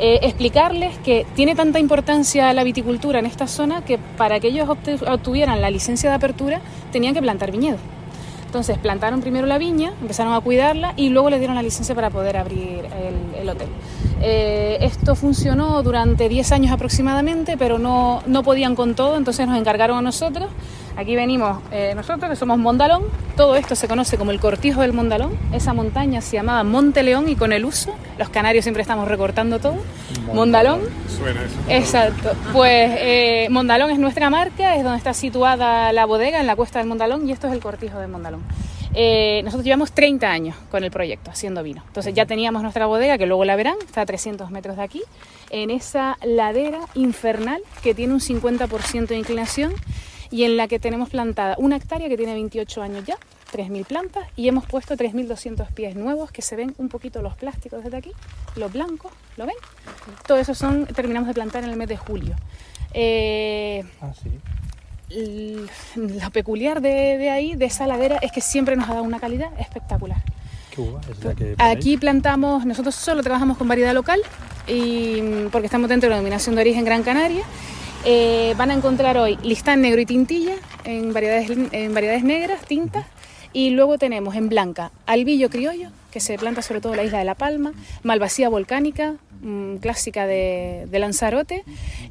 Eh, 0.00 0.18
explicarles 0.22 0.98
que 0.98 1.24
tiene 1.36 1.54
tanta 1.54 1.78
importancia 1.78 2.52
la 2.52 2.64
viticultura 2.64 3.20
en 3.20 3.26
esta 3.26 3.46
zona 3.46 3.84
que 3.84 3.98
para 3.98 4.40
que 4.40 4.48
ellos 4.48 4.68
obtuvieran 4.68 5.60
la 5.60 5.70
licencia 5.70 6.10
de 6.10 6.16
apertura 6.16 6.60
tenían 6.90 7.14
que 7.14 7.22
plantar 7.22 7.52
viñedos. 7.52 7.78
Entonces 8.46 8.78
plantaron 8.78 9.20
primero 9.20 9.46
la 9.46 9.58
viña, 9.58 9.92
empezaron 10.00 10.34
a 10.34 10.40
cuidarla 10.40 10.92
y 10.96 11.10
luego 11.10 11.30
le 11.30 11.38
dieron 11.38 11.54
la 11.54 11.62
licencia 11.62 11.94
para 11.94 12.10
poder 12.10 12.36
abrir 12.36 12.82
el, 13.40 13.48
hotel. 13.48 13.68
Eh, 14.22 14.78
esto 14.80 15.14
funcionó 15.14 15.82
durante 15.82 16.28
10 16.28 16.52
años 16.52 16.72
aproximadamente, 16.72 17.56
pero 17.56 17.78
no, 17.78 18.22
no 18.26 18.42
podían 18.42 18.76
con 18.76 18.94
todo, 18.94 19.16
entonces 19.16 19.46
nos 19.46 19.58
encargaron 19.58 19.98
a 19.98 20.02
nosotros 20.02 20.48
Aquí 20.96 21.16
venimos 21.16 21.58
eh, 21.70 21.94
nosotros, 21.94 22.30
que 22.30 22.36
somos 22.36 22.58
Mondalón. 22.58 23.04
Todo 23.36 23.56
esto 23.56 23.74
se 23.74 23.88
conoce 23.88 24.18
como 24.18 24.30
el 24.30 24.40
cortijo 24.40 24.82
del 24.82 24.92
Mondalón. 24.92 25.36
Esa 25.52 25.72
montaña 25.72 26.20
se 26.20 26.36
llamaba 26.36 26.62
Monte 26.64 27.02
León 27.02 27.28
y 27.28 27.36
con 27.36 27.52
el 27.52 27.64
uso, 27.64 27.94
los 28.18 28.28
canarios 28.28 28.64
siempre 28.64 28.82
estamos 28.82 29.08
recortando 29.08 29.58
todo. 29.58 29.76
Mondalón. 30.34 30.80
Suena 31.08 31.40
eso. 31.42 31.56
Exacto. 31.68 32.32
Pues 32.52 32.90
eh, 32.98 33.48
Mondalón 33.50 33.90
es 33.90 33.98
nuestra 33.98 34.28
marca, 34.28 34.76
es 34.76 34.84
donde 34.84 34.98
está 34.98 35.14
situada 35.14 35.92
la 35.92 36.04
bodega, 36.04 36.40
en 36.40 36.46
la 36.46 36.56
cuesta 36.56 36.78
del 36.78 36.88
Mondalón, 36.88 37.26
y 37.26 37.32
esto 37.32 37.46
es 37.46 37.54
el 37.54 37.60
cortijo 37.60 37.98
del 37.98 38.10
Mondalón. 38.10 38.42
Eh, 38.94 39.40
nosotros 39.44 39.64
llevamos 39.64 39.92
30 39.92 40.30
años 40.30 40.56
con 40.70 40.84
el 40.84 40.90
proyecto 40.90 41.30
haciendo 41.30 41.62
vino. 41.62 41.82
Entonces 41.86 42.14
ya 42.14 42.26
teníamos 42.26 42.62
nuestra 42.62 42.86
bodega, 42.86 43.16
que 43.18 43.26
luego 43.26 43.44
la 43.44 43.56
verán, 43.56 43.76
está 43.84 44.02
a 44.02 44.06
300 44.06 44.50
metros 44.50 44.76
de 44.76 44.82
aquí, 44.82 45.02
en 45.50 45.70
esa 45.70 46.18
ladera 46.24 46.80
infernal 46.94 47.62
que 47.82 47.94
tiene 47.94 48.12
un 48.12 48.20
50% 48.20 49.06
de 49.06 49.16
inclinación 49.16 49.72
y 50.30 50.44
en 50.44 50.56
la 50.56 50.66
que 50.66 50.78
tenemos 50.78 51.10
plantada 51.10 51.56
una 51.58 51.76
hectárea 51.76 52.08
que 52.08 52.16
tiene 52.16 52.32
28 52.32 52.82
años 52.82 53.04
ya, 53.04 53.16
3.000 53.52 53.84
plantas, 53.84 54.26
y 54.34 54.48
hemos 54.48 54.64
puesto 54.66 54.96
3.200 54.96 55.68
pies 55.72 55.94
nuevos 55.94 56.32
que 56.32 56.40
se 56.40 56.56
ven 56.56 56.74
un 56.78 56.88
poquito 56.88 57.20
los 57.20 57.36
plásticos 57.36 57.84
desde 57.84 57.98
aquí, 57.98 58.12
los 58.56 58.72
blancos, 58.72 59.12
¿lo 59.36 59.44
ven? 59.44 59.56
Todo 60.26 60.38
eso 60.38 60.54
son, 60.54 60.86
terminamos 60.86 61.28
de 61.28 61.34
plantar 61.34 61.64
en 61.64 61.70
el 61.70 61.76
mes 61.76 61.88
de 61.88 61.98
julio. 61.98 62.34
Eh, 62.94 63.84
ah, 64.00 64.12
sí. 64.22 64.30
Lo 65.96 66.30
peculiar 66.30 66.80
de, 66.80 67.30
ahí, 67.30 67.54
de 67.54 67.64
esa 67.66 67.86
ladera, 67.86 68.16
es 68.16 68.32
que 68.32 68.40
siempre 68.40 68.76
nos 68.76 68.88
ha 68.88 68.94
dado 68.94 69.04
una 69.04 69.20
calidad 69.20 69.50
espectacular. 69.58 70.22
¿Qué 70.70 70.80
uva 70.80 71.00
es 71.10 71.24
la 71.24 71.34
que 71.34 71.54
Aquí 71.58 71.98
plantamos, 71.98 72.64
nosotros 72.64 72.94
solo 72.94 73.22
trabajamos 73.22 73.58
con 73.58 73.68
variedad 73.68 73.92
local 73.92 74.20
y 74.66 75.20
porque 75.50 75.66
estamos 75.66 75.88
dentro 75.88 76.06
de 76.06 76.10
la 76.10 76.16
denominación 76.16 76.54
de 76.54 76.62
origen 76.62 76.84
Gran 76.84 77.02
Canaria 77.02 77.44
eh, 78.04 78.54
van 78.56 78.72
a 78.72 78.74
encontrar 78.74 79.16
hoy 79.16 79.38
listán 79.44 79.80
negro 79.80 80.00
y 80.00 80.06
tintilla 80.06 80.56
en 80.84 81.12
variedades, 81.12 81.50
en 81.72 81.94
variedades 81.94 82.24
negras, 82.24 82.62
tintas. 82.66 83.06
Y 83.52 83.70
luego 83.70 83.98
tenemos 83.98 84.34
en 84.34 84.48
blanca 84.48 84.90
albillo 85.06 85.50
criollo, 85.50 85.90
que 86.10 86.20
se 86.20 86.38
planta 86.38 86.62
sobre 86.62 86.80
todo 86.80 86.94
en 86.94 86.98
la 86.98 87.04
isla 87.04 87.18
de 87.18 87.24
La 87.24 87.34
Palma, 87.34 87.72
malvasía 88.02 88.48
volcánica, 88.48 89.16
mm, 89.42 89.76
clásica 89.76 90.26
de, 90.26 90.88
Lanzarote. 90.90 91.64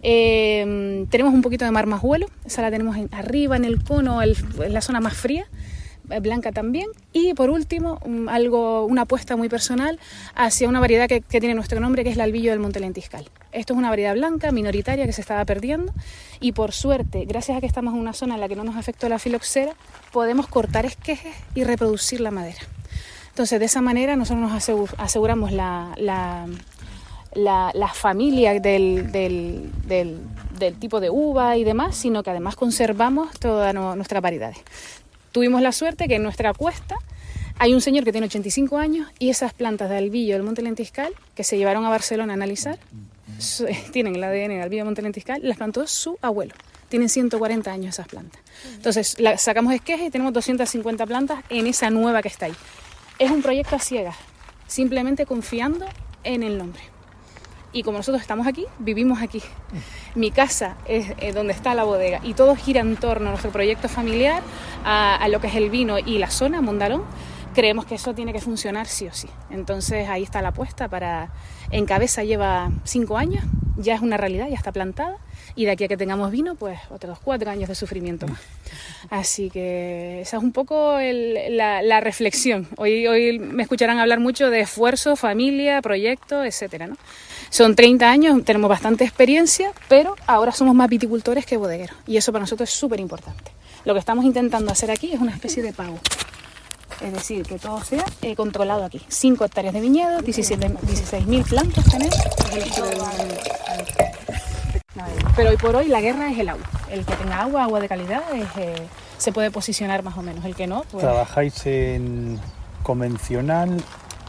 Eh, 0.03 1.05
tenemos 1.09 1.33
un 1.33 1.41
poquito 1.41 1.65
de 1.65 1.71
marmajuelo, 1.71 2.27
esa 2.45 2.61
la 2.61 2.69
tenemos 2.69 2.95
arriba 3.11 3.55
en 3.55 3.65
el 3.65 3.83
cono, 3.83 4.21
en 4.21 4.73
la 4.73 4.81
zona 4.81 4.99
más 4.99 5.15
fría. 5.15 5.47
Eh, 6.11 6.19
blanca 6.19 6.51
también. 6.51 6.87
Y 7.13 7.33
por 7.33 7.49
último, 7.49 7.99
algo, 8.27 8.85
una 8.85 9.03
apuesta 9.03 9.35
muy 9.35 9.49
personal 9.49 9.99
hacia 10.35 10.67
una 10.67 10.79
variedad 10.79 11.07
que, 11.07 11.21
tiene 11.21 11.55
nuestro 11.55 11.79
nombre, 11.79 12.03
que 12.03 12.09
es 12.09 12.15
el 12.15 12.21
albillo 12.21 12.51
del 12.51 12.59
Monte 12.59 12.79
Lentiscal. 12.79 13.29
Esto 13.51 13.73
es 13.73 13.77
una 13.77 13.89
variedad 13.89 14.13
blanca, 14.13 14.51
minoritaria, 14.51 15.05
que 15.05 15.13
se 15.13 15.21
estaba 15.21 15.43
perdiendo. 15.45 15.93
Y 16.39 16.51
por 16.51 16.73
suerte, 16.73 17.25
gracias 17.25 17.57
a 17.57 17.61
que 17.61 17.67
estamos 17.67 17.93
en 17.93 17.99
una 17.99 18.13
zona 18.13 18.35
en 18.35 18.41
la 18.41 18.47
que 18.47 18.55
no 18.55 18.63
nos 18.63 18.75
afectó 18.75 19.09
la 19.09 19.19
filoxera, 19.19 19.73
podemos 20.11 20.47
cortar 20.47 20.85
esquejes 20.85 21.35
y 21.55 21.63
reproducir 21.63 22.21
la 22.21 22.31
madera. 22.31 22.59
Entonces, 23.29 23.59
de 23.59 23.65
esa 23.65 23.81
manera 23.81 24.15
nosotros 24.17 24.51
nos 24.51 24.91
aseguramos 24.97 25.51
la, 25.53 26.47
la, 27.33 27.91
familia 27.93 28.59
del, 28.59 29.69
tipo 30.79 30.99
de 30.99 31.09
uva 31.09 31.57
y 31.57 31.63
demás, 31.63 31.95
sino 31.95 32.23
que 32.23 32.29
además 32.29 32.55
conservamos 32.55 33.31
todas 33.39 33.73
nuestras 33.73 34.21
variedades. 34.21 34.59
Tuvimos 35.31 35.61
la 35.61 35.71
suerte 35.71 36.07
que 36.07 36.15
en 36.15 36.23
nuestra 36.23 36.53
cuesta 36.53 36.97
hay 37.57 37.73
un 37.73 37.81
señor 37.81 38.03
que 38.03 38.11
tiene 38.11 38.27
85 38.27 38.77
años 38.77 39.07
y 39.19 39.29
esas 39.29 39.53
plantas 39.53 39.89
de 39.89 39.97
albillo 39.97 40.33
del 40.33 40.43
Monte 40.43 40.61
Lentiscal, 40.61 41.13
que 41.35 41.43
se 41.43 41.57
llevaron 41.57 41.85
a 41.85 41.89
Barcelona 41.89 42.33
a 42.33 42.35
analizar, 42.35 42.79
tienen 43.91 44.15
el 44.15 44.23
ADN 44.23 44.49
del 44.49 44.61
albillo 44.61 44.79
del 44.79 44.85
Monte 44.85 45.01
Lentiscal, 45.01 45.41
las 45.43 45.57
plantó 45.57 45.87
su 45.87 46.17
abuelo. 46.21 46.53
Tienen 46.89 47.07
140 47.07 47.71
años 47.71 47.95
esas 47.95 48.07
plantas. 48.09 48.41
Entonces, 48.75 49.15
sacamos 49.37 49.73
esquejes 49.73 50.07
y 50.07 50.09
tenemos 50.09 50.33
250 50.33 51.05
plantas 51.05 51.43
en 51.49 51.67
esa 51.67 51.89
nueva 51.89 52.21
que 52.21 52.27
está 52.27 52.47
ahí. 52.47 52.55
Es 53.17 53.31
un 53.31 53.41
proyecto 53.41 53.77
a 53.77 53.79
ciegas, 53.79 54.17
simplemente 54.67 55.25
confiando 55.25 55.85
en 56.25 56.43
el 56.43 56.57
nombre. 56.57 56.90
Y 57.73 57.83
como 57.83 57.97
nosotros 57.97 58.21
estamos 58.21 58.47
aquí, 58.47 58.65
vivimos 58.79 59.21
aquí. 59.21 59.41
Mi 60.15 60.31
casa 60.31 60.75
es 60.85 61.33
donde 61.33 61.53
está 61.53 61.73
la 61.73 61.83
bodega 61.83 62.19
y 62.23 62.33
todo 62.33 62.55
gira 62.55 62.81
en 62.81 62.97
torno 62.97 63.27
a 63.27 63.29
nuestro 63.31 63.51
proyecto 63.51 63.87
familiar, 63.87 64.43
a, 64.83 65.25
lo 65.29 65.39
que 65.39 65.47
es 65.47 65.55
el 65.55 65.69
vino 65.69 65.97
y 65.99 66.17
la 66.17 66.29
zona, 66.29 66.61
Mondalón. 66.61 67.03
Creemos 67.53 67.85
que 67.85 67.95
eso 67.95 68.13
tiene 68.13 68.31
que 68.31 68.39
funcionar 68.39 68.87
sí 68.87 69.07
o 69.07 69.13
sí. 69.13 69.27
Entonces 69.49 70.07
ahí 70.09 70.23
está 70.23 70.41
la 70.41 70.49
apuesta 70.49 70.87
para... 70.87 71.31
En 71.69 71.85
cabeza 71.85 72.23
lleva 72.23 72.71
cinco 72.83 73.17
años, 73.17 73.45
ya 73.77 73.95
es 73.95 74.01
una 74.01 74.17
realidad, 74.17 74.47
ya 74.49 74.55
está 74.55 74.71
plantada 74.71 75.17
y 75.55 75.65
de 75.65 75.71
aquí 75.71 75.83
a 75.83 75.87
que 75.87 75.97
tengamos 75.97 76.31
vino, 76.31 76.55
pues 76.55 76.79
otros 76.89 77.19
cuatro 77.19 77.49
años 77.51 77.69
de 77.69 77.75
sufrimiento 77.75 78.27
más. 78.27 78.39
Así 79.09 79.49
que 79.49 80.21
esa 80.21 80.37
es 80.37 80.43
un 80.43 80.51
poco 80.51 80.97
la, 80.99 81.99
reflexión. 81.99 82.67
Hoy, 82.77 83.07
hoy 83.07 83.39
me 83.39 83.63
escucharán 83.63 83.99
hablar 83.99 84.19
mucho 84.19 84.49
de 84.49 84.61
esfuerzo, 84.61 85.15
familia, 85.15 85.81
proyecto, 85.81 86.43
etcétera, 86.43 86.87
¿no? 86.87 86.97
Son 87.49 87.75
30 87.75 88.09
años, 88.09 88.45
tenemos 88.45 88.69
bastante 88.69 89.03
experiencia, 89.03 89.73
pero 89.89 90.15
ahora 90.25 90.53
somos 90.53 90.73
más 90.73 90.89
viticultores 90.89 91.45
que 91.45 91.57
bodegueros 91.57 91.97
y 92.07 92.17
eso 92.17 92.31
para 92.31 92.43
nosotros 92.43 92.69
es 92.69 92.75
súper 92.75 92.99
importante. 92.99 93.51
Lo 93.83 93.93
que 93.93 93.99
estamos 93.99 94.23
intentando 94.25 94.71
hacer 94.71 94.91
aquí 94.91 95.11
es 95.11 95.19
una 95.19 95.31
especie 95.31 95.61
de 95.61 95.73
pago. 95.73 95.99
Es 97.01 97.13
decir, 97.13 97.43
que 97.43 97.57
todo 97.57 97.81
sea 97.83 98.05
eh, 98.21 98.35
controlado 98.35 98.83
aquí. 98.83 99.01
5 99.07 99.45
hectáreas 99.45 99.73
de 99.73 99.81
viñedo, 99.81 100.19
16.000 100.19 101.43
plantas 101.45 101.85
tenemos. 101.85 102.15
Pero 105.35 105.49
hoy 105.49 105.57
por 105.57 105.75
hoy 105.75 105.87
la 105.87 106.01
guerra 106.01 106.29
es 106.31 106.37
el 106.37 106.49
agua. 106.49 106.65
El 106.91 107.05
que 107.05 107.15
tenga 107.15 107.41
agua, 107.41 107.63
agua 107.63 107.79
de 107.79 107.87
calidad, 107.87 108.21
eh, 108.57 108.75
se 109.17 109.31
puede 109.31 109.49
posicionar 109.49 110.03
más 110.03 110.17
o 110.17 110.21
menos. 110.21 110.45
El 110.45 110.55
que 110.55 110.67
no, 110.67 110.83
pues... 110.91 111.03
¿Trabajáis 111.03 111.65
en 111.65 112.39
convencional, 112.83 113.81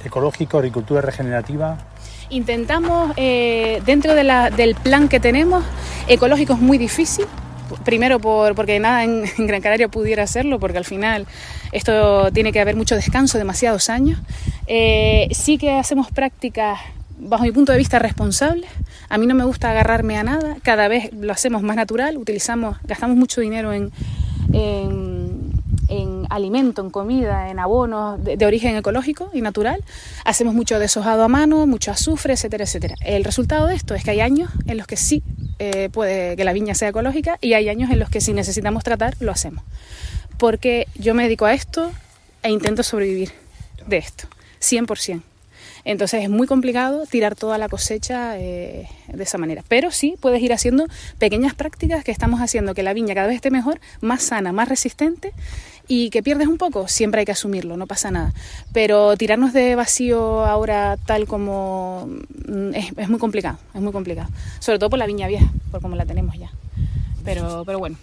ecológico, 0.04 0.58
agricultura 0.58 1.00
regenerativa? 1.00 1.78
Intentamos, 2.30 3.12
eh, 3.16 3.82
dentro 3.84 4.14
del 4.14 4.74
plan 4.82 5.08
que 5.08 5.20
tenemos, 5.20 5.64
ecológico 6.08 6.54
es 6.54 6.60
muy 6.60 6.78
difícil, 6.78 7.26
primero 7.84 8.18
por, 8.18 8.54
porque 8.54 8.78
nada 8.78 9.04
en, 9.04 9.24
Gran 9.38 9.60
Canaria 9.60 9.88
pudiera 9.88 10.22
hacerlo, 10.22 10.58
porque 10.58 10.78
al 10.78 10.84
final 10.84 11.26
esto 11.72 12.30
tiene 12.32 12.52
que 12.52 12.60
haber 12.60 12.76
mucho 12.76 12.94
descanso, 12.94 13.38
demasiados 13.38 13.90
años. 13.90 14.20
Eh, 14.66 15.28
sí 15.32 15.58
que 15.58 15.72
hacemos 15.72 16.10
prácticas, 16.10 16.78
bajo 17.18 17.44
mi 17.44 17.52
punto 17.52 17.72
de 17.72 17.78
vista, 17.78 17.98
responsables. 17.98 18.70
A 19.08 19.18
mí 19.18 19.26
no 19.26 19.34
me 19.34 19.44
gusta 19.44 19.70
agarrarme 19.70 20.16
a 20.16 20.22
nada, 20.22 20.56
cada 20.62 20.88
vez 20.88 21.12
lo 21.12 21.32
hacemos 21.32 21.62
más 21.62 21.76
natural, 21.76 22.16
utilizamos, 22.16 22.78
gastamos 22.84 23.16
mucho 23.16 23.40
dinero 23.40 23.72
en 23.72 23.92
en 24.52 25.11
alimento, 26.34 26.82
en 26.82 26.90
comida, 26.90 27.50
en 27.50 27.58
abonos 27.58 28.22
de, 28.22 28.44
origen 28.46 28.76
ecológico 28.76 29.30
y 29.32 29.40
natural. 29.40 29.84
Hacemos 30.24 30.54
mucho 30.54 30.78
deshojado 30.78 31.22
a 31.22 31.28
mano, 31.28 31.66
mucho 31.66 31.90
azufre, 31.90 32.32
etcétera, 32.32 32.64
etcétera. 32.64 32.94
El 33.04 33.24
resultado 33.24 33.66
de 33.66 33.74
esto 33.74 33.94
es 33.94 34.02
que 34.04 34.10
hay 34.12 34.20
años 34.20 34.50
en 34.66 34.78
los 34.78 34.86
que 34.86 34.96
sí 34.96 35.22
eh, 35.58 35.88
puede 35.92 36.36
que 36.36 36.44
la 36.44 36.52
viña 36.52 36.74
sea 36.74 36.88
ecológica 36.88 37.38
y 37.40 37.54
hay 37.54 37.68
años 37.68 37.90
en 37.90 37.98
los 37.98 38.10
que 38.10 38.20
si 38.20 38.32
necesitamos 38.32 38.82
tratar, 38.84 39.14
lo 39.20 39.30
hacemos. 39.30 39.62
Porque 40.38 40.88
yo 40.96 41.14
me 41.14 41.24
dedico 41.24 41.44
a 41.44 41.54
esto 41.54 41.92
e 42.42 42.50
intento 42.50 42.82
sobrevivir 42.82 43.32
de 43.86 43.98
esto, 43.98 44.26
100%. 44.60 45.22
Entonces 45.84 46.22
es 46.22 46.30
muy 46.30 46.46
complicado 46.46 47.06
tirar 47.06 47.34
toda 47.34 47.58
la 47.58 47.68
cosecha 47.68 48.38
eh, 48.38 48.88
de 49.08 49.22
esa 49.22 49.38
manera. 49.38 49.64
Pero 49.66 49.90
sí 49.90 50.16
puedes 50.20 50.40
ir 50.40 50.52
haciendo 50.52 50.86
pequeñas 51.18 51.54
prácticas 51.54 52.04
que 52.04 52.12
estamos 52.12 52.40
haciendo 52.40 52.74
que 52.74 52.82
la 52.82 52.92
viña 52.92 53.14
cada 53.14 53.26
vez 53.26 53.36
esté 53.36 53.50
mejor, 53.50 53.80
más 54.00 54.22
sana, 54.22 54.52
más 54.52 54.68
resistente 54.68 55.32
y 55.94 56.08
que 56.08 56.22
pierdes 56.22 56.48
un 56.48 56.56
poco, 56.56 56.88
siempre 56.88 57.18
hay 57.18 57.26
que 57.26 57.32
asumirlo, 57.32 57.76
no 57.76 57.86
pasa 57.86 58.10
nada. 58.10 58.32
Pero 58.72 59.14
tirarnos 59.18 59.52
de 59.52 59.74
vacío 59.74 60.42
ahora 60.42 60.96
tal 60.96 61.26
como 61.26 62.08
mm, 62.48 62.74
es, 62.96 63.08
muy 63.10 63.18
complicado, 63.18 63.58
es 63.74 63.82
muy 63.82 63.92
complicado. 63.92 64.30
Sobre 64.58 64.78
todo 64.78 64.88
por 64.88 64.98
la 64.98 65.04
viña 65.04 65.26
vieja, 65.26 65.52
por 65.70 65.82
como 65.82 65.94
la 65.94 66.06
tenemos 66.06 66.38
ya. 66.38 66.50
Pero, 67.26 67.64
pero 67.66 67.78
bueno, 67.78 67.98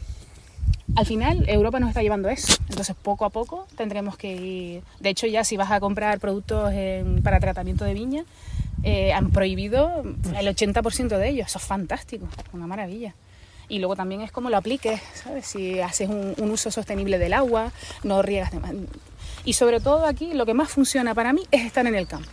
al 0.96 1.08
final 1.08 1.50
Europa 1.50 1.80
nos 1.80 1.90
está 1.90 2.04
llevando 2.04 2.30
eso. 2.30 2.54
Entonces 2.70 2.96
poco 3.02 3.26
a 3.26 3.32
poco 3.32 3.66
tendremos 3.76 4.18
que 4.18 4.36
ir. 4.36 4.84
De 5.00 5.10
hecho 5.10 5.26
ya 5.26 5.44
si 5.44 5.58
vas 5.58 5.72
a 5.72 5.80
comprar 5.80 6.20
productos 6.20 6.72
para 7.24 7.40
tratamiento 7.40 7.86
de 7.86 7.96
viña, 7.96 8.24
eh, 8.84 9.14
han 9.14 9.32
prohibido 9.32 10.04
el 10.38 10.48
80% 10.48 11.18
de 11.18 11.28
ellos. 11.28 11.48
Eso 11.48 11.58
es 11.58 11.66
fantástico, 11.66 12.28
una 12.54 12.68
maravilla. 12.68 13.16
Y 13.70 13.80
luego 13.80 13.96
también 13.96 14.22
es 14.22 14.32
como 14.32 14.50
lo 14.50 14.58
apliques, 14.58 15.00
¿sabes? 15.14 15.46
Si 15.46 15.80
haces 15.80 16.10
un, 16.10 16.34
uso 16.50 16.72
sostenible 16.72 17.20
del 17.20 17.34
agua, 17.34 17.72
no 18.04 18.22
riegas 18.22 18.52
de 18.52 18.60
más. 18.60 18.72
Y 19.46 19.54
sobre 19.54 19.80
todo 19.80 20.06
aquí 20.06 20.34
lo 20.34 20.46
que 20.46 20.54
más 20.56 20.70
funciona 20.70 21.14
para 21.14 21.34
mí 21.34 21.44
es 21.52 21.66
estar 21.66 21.86
en 21.86 21.96
el 21.96 22.08
campo. 22.08 22.30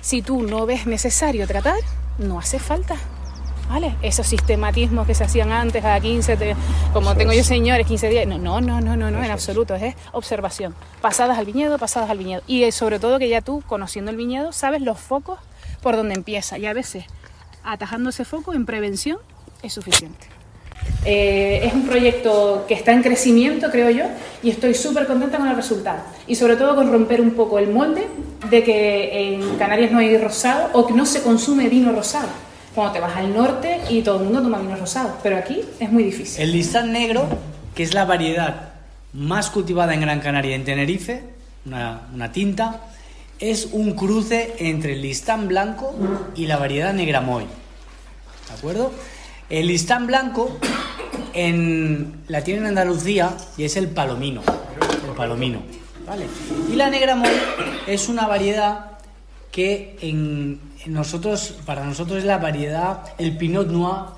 Si 0.00 0.22
tú 0.22 0.42
no 0.42 0.66
ves 0.66 0.86
necesario 0.86 1.46
tratar, 1.46 1.78
no 2.18 2.38
hace 2.38 2.58
falta. 2.58 2.96
¿Vale? 3.68 3.96
Esos 4.00 4.28
sistematismos 4.28 5.08
que 5.08 5.14
se 5.14 5.24
hacían 5.24 5.50
antes, 5.50 5.84
a 5.84 5.98
15, 5.98 6.36
de- 6.36 6.54
como 6.92 7.16
tengo 7.16 7.32
yo 7.32 7.42
señores, 7.42 7.84
15 7.86 8.08
días. 8.08 8.26
No, 8.26 8.38
no, 8.38 8.60
no, 8.60 8.80
no, 8.80 8.96
no, 8.96 9.10
no 9.10 9.24
en 9.24 9.30
absoluto. 9.32 9.74
Es 9.74 9.96
observación. 10.12 10.72
Pasadas 11.00 11.36
al 11.36 11.46
viñedo, 11.46 11.76
pasadas 11.76 12.08
al 12.10 12.18
viñedo. 12.18 12.42
Y 12.46 12.62
eh, 12.62 12.70
sobre 12.70 13.00
todo 13.00 13.18
que 13.18 13.28
ya 13.28 13.40
tú, 13.40 13.64
conociendo 13.66 14.12
el 14.12 14.16
viñedo, 14.16 14.52
sabes 14.52 14.82
los 14.82 15.00
focos 15.00 15.40
por 15.82 15.96
donde 15.96 16.14
empieza. 16.14 16.58
Y 16.58 16.66
a 16.66 16.74
veces, 16.74 17.06
atajando 17.64 18.10
ese 18.10 18.24
foco 18.24 18.54
en 18.54 18.66
prevención 18.66 19.18
es 19.62 19.72
suficiente. 19.72 20.28
Eh, 21.04 21.60
es 21.62 21.72
un 21.72 21.86
proyecto 21.86 22.64
que 22.66 22.74
está 22.74 22.92
en 22.92 23.02
crecimiento, 23.02 23.70
creo 23.70 23.90
yo, 23.90 24.04
y 24.42 24.50
estoy 24.50 24.74
súper 24.74 25.06
contenta 25.06 25.38
con 25.38 25.46
el 25.46 25.54
resultado. 25.54 26.00
Y 26.26 26.34
sobre 26.34 26.56
todo 26.56 26.74
con 26.74 26.90
romper 26.90 27.20
un 27.20 27.30
poco 27.30 27.58
el 27.60 27.70
molde 27.70 28.08
de 28.50 28.64
que 28.64 29.34
en 29.34 29.56
Canarias 29.56 29.92
no 29.92 29.98
hay 29.98 30.16
rosado 30.18 30.70
o 30.72 30.86
que 30.86 30.94
no 30.94 31.06
se 31.06 31.22
consume 31.22 31.68
vino 31.68 31.92
rosado. 31.92 32.28
Cuando 32.74 32.92
te 32.92 33.00
vas 33.00 33.16
al 33.16 33.32
norte 33.32 33.80
y 33.88 34.02
todo 34.02 34.18
el 34.18 34.24
mundo 34.24 34.42
toma 34.42 34.58
vino 34.58 34.76
rosado, 34.76 35.16
pero 35.22 35.36
aquí 35.36 35.60
es 35.78 35.90
muy 35.90 36.02
difícil. 36.02 36.42
El 36.42 36.52
listán 36.52 36.92
negro, 36.92 37.26
que 37.74 37.84
es 37.84 37.94
la 37.94 38.04
variedad 38.04 38.72
más 39.12 39.48
cultivada 39.50 39.94
en 39.94 40.00
Gran 40.00 40.20
Canaria 40.20 40.56
en 40.56 40.64
Tenerife, 40.64 41.22
una, 41.64 42.08
una 42.12 42.32
tinta, 42.32 42.80
es 43.38 43.68
un 43.72 43.92
cruce 43.92 44.54
entre 44.58 44.94
el 44.94 45.02
listán 45.02 45.46
blanco 45.48 45.94
y 46.34 46.46
la 46.46 46.56
variedad 46.56 46.92
negramoy. 46.92 47.44
¿De 47.44 48.54
acuerdo? 48.54 48.92
El 49.48 49.68
listán 49.68 50.06
blanco 50.06 50.58
en, 51.32 52.24
la 52.28 52.42
tienen 52.42 52.64
en 52.64 52.70
Andalucía 52.70 53.36
y 53.56 53.64
es 53.64 53.76
el 53.76 53.88
palomino. 53.88 54.42
Palomino. 55.16 55.60
¿vale? 56.06 56.26
Y 56.70 56.76
la 56.76 56.90
negramoy 56.90 57.30
es 57.86 58.08
una 58.08 58.26
variedad 58.26 58.98
que 59.52 59.96
en 60.02 60.60
nosotros, 60.86 61.56
para 61.64 61.84
nosotros 61.84 62.18
es 62.18 62.24
la 62.24 62.38
variedad, 62.38 63.02
el 63.18 63.36
Pinot 63.36 63.68
Noir 63.68 64.10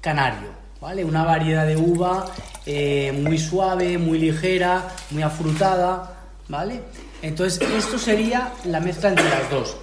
canario, 0.00 0.48
¿vale? 0.80 1.04
Una 1.04 1.24
variedad 1.24 1.66
de 1.66 1.76
uva 1.76 2.26
eh, 2.64 3.12
muy 3.24 3.38
suave, 3.38 3.98
muy 3.98 4.18
ligera, 4.18 4.88
muy 5.10 5.22
afrutada, 5.22 6.14
¿vale? 6.48 6.82
Entonces, 7.22 7.60
esto 7.76 7.98
sería 7.98 8.52
la 8.64 8.80
mezcla 8.80 9.08
entre 9.08 9.28
las 9.28 9.50
dos. 9.50 9.76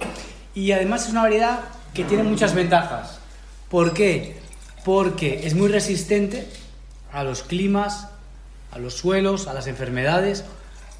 Y 0.54 0.72
además 0.72 1.04
es 1.04 1.10
una 1.10 1.22
variedad 1.22 1.60
que 1.92 2.04
tiene 2.04 2.22
muchas 2.22 2.54
ventajas. 2.54 3.18
¿Por 3.68 3.92
qué? 3.92 4.45
Porque 4.86 5.40
es 5.44 5.56
muy 5.56 5.66
resistente 5.66 6.46
a 7.10 7.24
los 7.24 7.42
climas, 7.42 8.06
a 8.70 8.78
los 8.78 8.94
suelos, 8.94 9.48
a 9.48 9.52
las 9.52 9.66
enfermedades 9.66 10.44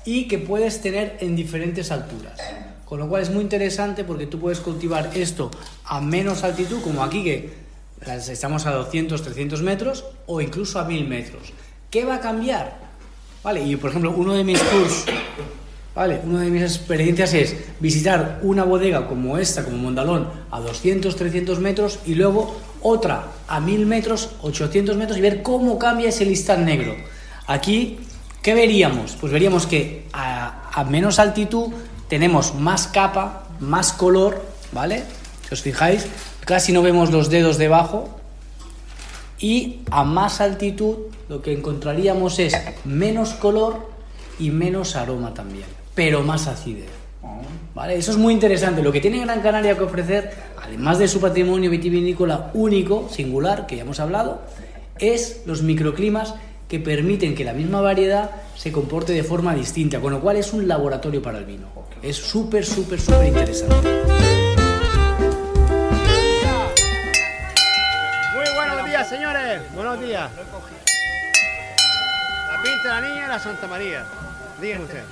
y 0.05 0.27
que 0.27 0.39
puedes 0.39 0.83
tener 0.83 1.19
en 1.21 1.37
diferentes 1.37 1.93
alturas. 1.93 2.41
Con 2.85 2.99
lo 2.99 3.09
cual 3.09 3.23
es 3.23 3.31
muy 3.31 3.43
interesante 3.43 4.03
porque 4.03 4.27
tú 4.27 4.41
puedes 4.41 4.59
cultivar 4.59 5.13
esto 5.15 5.53
a 5.85 6.01
menos 6.01 6.43
altitud, 6.43 6.83
como 6.83 7.05
aquí 7.05 7.23
que 7.23 7.55
estamos 8.29 8.67
a 8.67 8.73
200, 8.73 9.23
300 9.23 9.63
metros 9.63 10.05
o 10.27 10.41
incluso 10.41 10.81
a 10.81 10.85
1000 10.85 11.07
metros. 11.07 11.53
¿Qué 11.89 12.05
va 12.05 12.17
a 12.17 12.21
cambiar? 12.21 12.77
Vale, 13.45 13.63
y 13.63 13.77
por 13.77 13.91
ejemplo, 13.91 14.11
uno 14.11 14.35
de 14.35 14.43
mis 14.43 14.59
tours, 14.59 15.05
vale, 15.95 16.21
una 16.25 16.41
de 16.41 16.51
mis 16.51 16.63
experiencias 16.63 17.33
es 17.35 17.55
visitar 17.79 18.41
una 18.43 18.65
bodega 18.65 19.07
como 19.07 19.39
esta, 19.39 19.65
como 19.65 19.77
Mondalón, 19.77 20.29
a 20.51 20.59
200, 20.59 21.15
300 21.15 21.61
metros 21.61 22.01
y 22.05 22.17
luego 22.17 22.57
otra 22.83 23.29
a 23.49 23.61
1000 23.61 23.87
metros, 23.87 24.31
800 24.43 24.97
metros 24.97 25.19
y 25.19 25.21
ver 25.21 25.43
cómo 25.43 25.79
cambia 25.79 26.09
ese 26.09 26.25
listán 26.25 26.65
negro. 26.65 26.97
Aquí, 27.47 27.99
¿qué 28.43 28.55
veríamos? 28.55 29.17
Pues 29.21 29.33
veríamos 29.33 29.67
que 29.67 30.07
a, 30.13 30.71
a 30.73 30.85
menos 30.85 31.19
altitud 31.19 31.73
tenemos 32.09 32.55
más 32.55 32.87
capa, 32.87 33.45
más 33.61 33.93
color, 33.93 34.45
¿vale? 34.73 35.05
Si 35.49 35.55
os 35.55 35.63
fijáis, 35.63 36.07
casi 36.45 36.73
no 36.73 36.83
vemos 36.83 37.11
los 37.11 37.31
dedos 37.31 37.59
debajo, 37.59 38.17
y 39.39 39.81
a 39.91 40.05
más 40.05 40.41
altitud 40.41 40.97
lo 41.29 41.43
que 41.43 41.53
encontraríamos 41.53 42.39
es 42.39 42.57
menos 42.85 43.35
color 43.35 43.91
y 44.39 44.51
menos 44.51 44.97
aroma 44.97 45.35
también, 45.35 45.67
pero 45.95 46.23
más 46.23 46.47
acidez. 46.47 47.06
¿Vale? 47.75 47.97
Eso 47.97 48.13
es 48.13 48.17
muy 48.17 48.33
interesante. 48.33 48.83
Lo 48.83 48.91
que 48.91 49.01
tiene 49.01 49.21
Gran 49.21 49.43
Canaria 49.43 49.77
que 49.77 49.85
ofrecer, 49.85 50.33
además 50.63 50.99
de 50.99 51.09
su 51.09 51.21
patrimonio 51.21 51.71
vitivinícola 51.71 52.51
único, 52.55 53.09
singular, 53.11 53.67
que 53.67 53.77
ya 53.77 53.83
hemos 53.83 54.01
hablado, 54.01 54.41
es 54.99 55.43
los 55.45 55.63
microclimas 55.63 56.35
que 56.69 56.81
permiten 56.81 57.35
que 57.35 57.45
la 57.45 57.53
misma 57.53 57.81
variedad 57.81 58.31
se 58.57 58.73
comporte 58.73 59.13
de 59.13 59.23
forma 59.23 59.55
distinta, 59.55 60.01
con 60.01 60.13
lo 60.13 60.21
cual 60.21 60.37
es 60.37 60.53
un 60.53 60.67
laboratorio 60.67 61.23
para 61.23 61.39
el 61.39 61.45
vino. 61.45 61.69
Es 62.03 62.17
súper, 62.17 62.65
súper, 62.65 63.01
súper 63.01 63.29
interesante. 63.29 64.03
Muy 68.35 68.55
buenos 68.55 68.87
días, 68.87 69.09
señores. 69.09 69.61
Buenos 69.75 70.01
días. 70.01 70.31
La 72.49 72.63
pinta 72.63 72.83
de 72.83 72.89
la 72.89 73.01
niña 73.01 73.27
y 73.27 73.29
la 73.29 73.39
Santa 73.39 73.67
María. 73.67 74.05
Díganme 74.61 74.85
usted. 74.85 75.03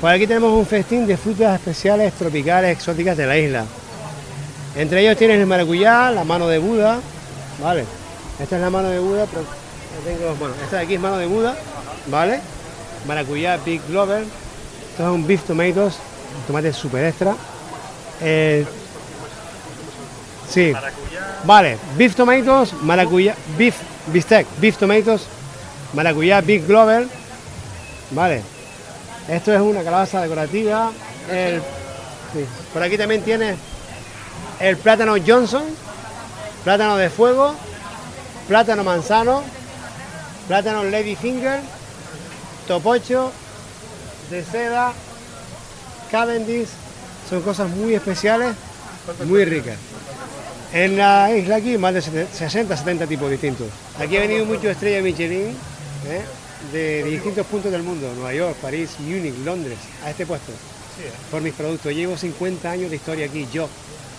Pues 0.00 0.14
aquí 0.14 0.26
tenemos 0.26 0.52
un 0.52 0.66
festín 0.66 1.06
de 1.06 1.16
frutas 1.16 1.54
especiales, 1.58 2.12
tropicales, 2.14 2.76
exóticas 2.76 3.16
de 3.16 3.26
la 3.26 3.36
isla. 3.36 3.64
Entre 4.74 5.00
ellos 5.00 5.16
tienes 5.16 5.38
el 5.40 5.46
maracuyá, 5.46 6.10
la 6.10 6.24
mano 6.24 6.48
de 6.48 6.58
Buda, 6.58 7.00
¿vale? 7.62 7.84
Esta 8.40 8.56
es 8.56 8.62
la 8.62 8.70
mano 8.70 8.88
de 8.88 8.98
Buda, 8.98 9.26
pero 9.26 9.44
tengo, 10.04 10.48
esta 10.62 10.76
de 10.76 10.82
aquí 10.82 10.94
es 10.94 11.00
mano 11.00 11.18
de 11.18 11.26
Buda, 11.26 11.56
¿vale? 12.06 12.40
Maracuyá, 13.06 13.58
Big 13.58 13.80
Glover. 13.88 14.22
Esto 14.90 15.02
es 15.02 15.08
un 15.08 15.26
beef 15.26 15.42
tomatoes, 15.44 15.94
tomate 16.46 16.72
super 16.72 17.04
extra. 17.04 17.34
Eh, 18.22 18.64
sí. 20.48 20.72
Vale, 21.44 21.78
beef 21.96 22.14
tomatoes, 22.14 22.72
maracuyá, 22.82 23.34
beef, 23.58 23.76
bistec, 24.06 24.46
beef 24.58 24.76
tomatoes, 24.78 25.22
maracuyá, 25.92 26.40
big 26.40 26.66
glover. 26.66 27.06
Vale. 28.10 28.42
Esto 29.28 29.52
es 29.52 29.60
una 29.60 29.82
calabaza 29.82 30.22
decorativa. 30.22 30.92
El-. 31.30 31.62
Por 32.72 32.82
aquí 32.82 32.98
también 32.98 33.22
tiene 33.22 33.56
el 34.60 34.76
plátano 34.76 35.14
Johnson, 35.24 35.64
plátano 36.64 36.96
de 36.96 37.10
fuego, 37.10 37.54
plátano 38.48 38.84
manzano, 38.84 39.42
plátano 40.46 40.84
Ladyfinger, 40.84 41.60
topocho, 42.66 43.32
de 44.30 44.44
seda, 44.44 44.92
Cavendish. 46.10 46.68
Son 47.28 47.42
cosas 47.42 47.68
muy 47.70 47.94
especiales, 47.94 48.54
muy 49.24 49.44
ricas. 49.44 49.76
En 50.72 50.96
la 50.96 51.32
isla 51.32 51.56
aquí 51.56 51.78
más 51.78 51.94
de 51.94 52.02
60, 52.02 52.76
70 52.76 53.06
tipos 53.06 53.30
distintos. 53.30 53.68
Aquí 53.98 54.16
ha 54.16 54.20
venido 54.20 54.44
mucho 54.44 54.68
estrella 54.68 55.00
Michelin 55.00 55.56
¿eh? 56.08 56.22
De 56.72 57.02
distintos 57.04 57.46
puntos 57.46 57.70
del 57.72 57.82
mundo, 57.82 58.10
Nueva 58.14 58.34
York, 58.34 58.56
París, 58.62 58.90
Múnich, 59.00 59.34
Londres, 59.44 59.78
a 60.04 60.10
este 60.10 60.26
puesto, 60.26 60.52
por 61.30 61.42
mis 61.42 61.52
productos. 61.54 61.92
Llevo 61.92 62.16
50 62.16 62.70
años 62.70 62.90
de 62.90 62.96
historia 62.96 63.26
aquí, 63.26 63.46
yo. 63.52 63.68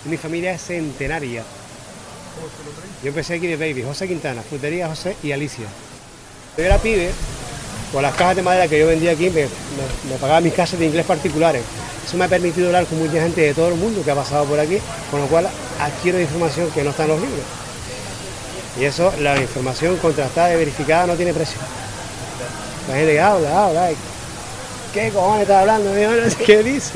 Mi 0.06 0.18
familia 0.18 0.54
es 0.54 0.62
centenaria. 0.62 1.44
Yo 3.04 3.10
empecé 3.10 3.36
aquí 3.36 3.48
de 3.48 3.58
baby, 3.58 3.84
José 3.84 4.08
Quintana, 4.08 4.42
frutería 4.42 4.88
José 4.88 5.16
y 5.24 5.32
Alicia. 5.32 5.66
Yo 6.58 6.64
era 6.64 6.78
pibe, 6.78 7.12
con 7.92 8.02
las 8.04 8.14
cajas 8.16 8.36
de 8.36 8.44
madera 8.44 8.68
que 8.68 8.80
yo 8.80 8.88
vendía 8.88 9.12
aquí, 9.12 9.30
me, 9.30 9.42
me- 9.44 10.12
me 10.12 10.16
pagaba 10.20 10.40
mis 10.42 10.54
clases 10.54 10.80
de 10.80 10.86
inglés 10.86 11.06
particulares. 11.06 11.64
Eso 12.06 12.16
me 12.18 12.26
ha 12.26 12.28
permitido 12.28 12.68
hablar 12.68 12.86
con 12.86 13.00
mucha 13.00 13.22
gente 13.22 13.42
de 13.42 13.54
todo 13.54 13.70
el 13.70 13.76
mundo 13.76 14.02
que 14.04 14.12
ha 14.12 14.16
pasado 14.16 14.46
por 14.46 14.60
aquí, 14.60 14.78
con 15.12 15.20
lo 15.22 15.28
cual 15.28 15.50
adquiero 15.80 16.20
información 16.22 16.70
que 16.72 16.84
no 16.84 16.92
está 16.92 17.04
en 17.04 17.10
los 17.10 17.20
libros. 17.22 17.42
Y 18.80 18.86
eso, 18.86 19.12
la 19.20 19.40
información 19.42 19.98
contrastada 19.98 20.54
y 20.54 20.58
verificada 20.58 21.08
no 21.08 21.16
tiene 21.16 21.34
precio. 21.34 21.58
La 22.88 22.96
gente 22.96 23.14
que 23.14 23.20
habla, 23.22 23.66
habla, 23.66 23.90
¿qué 24.94 25.10
cojones 25.12 25.42
está 25.42 25.60
hablando? 25.62 25.98
Yo 25.98 26.12
no 26.12 26.30
sé 26.30 26.36
qué 26.38 26.64
dice. 26.64 26.94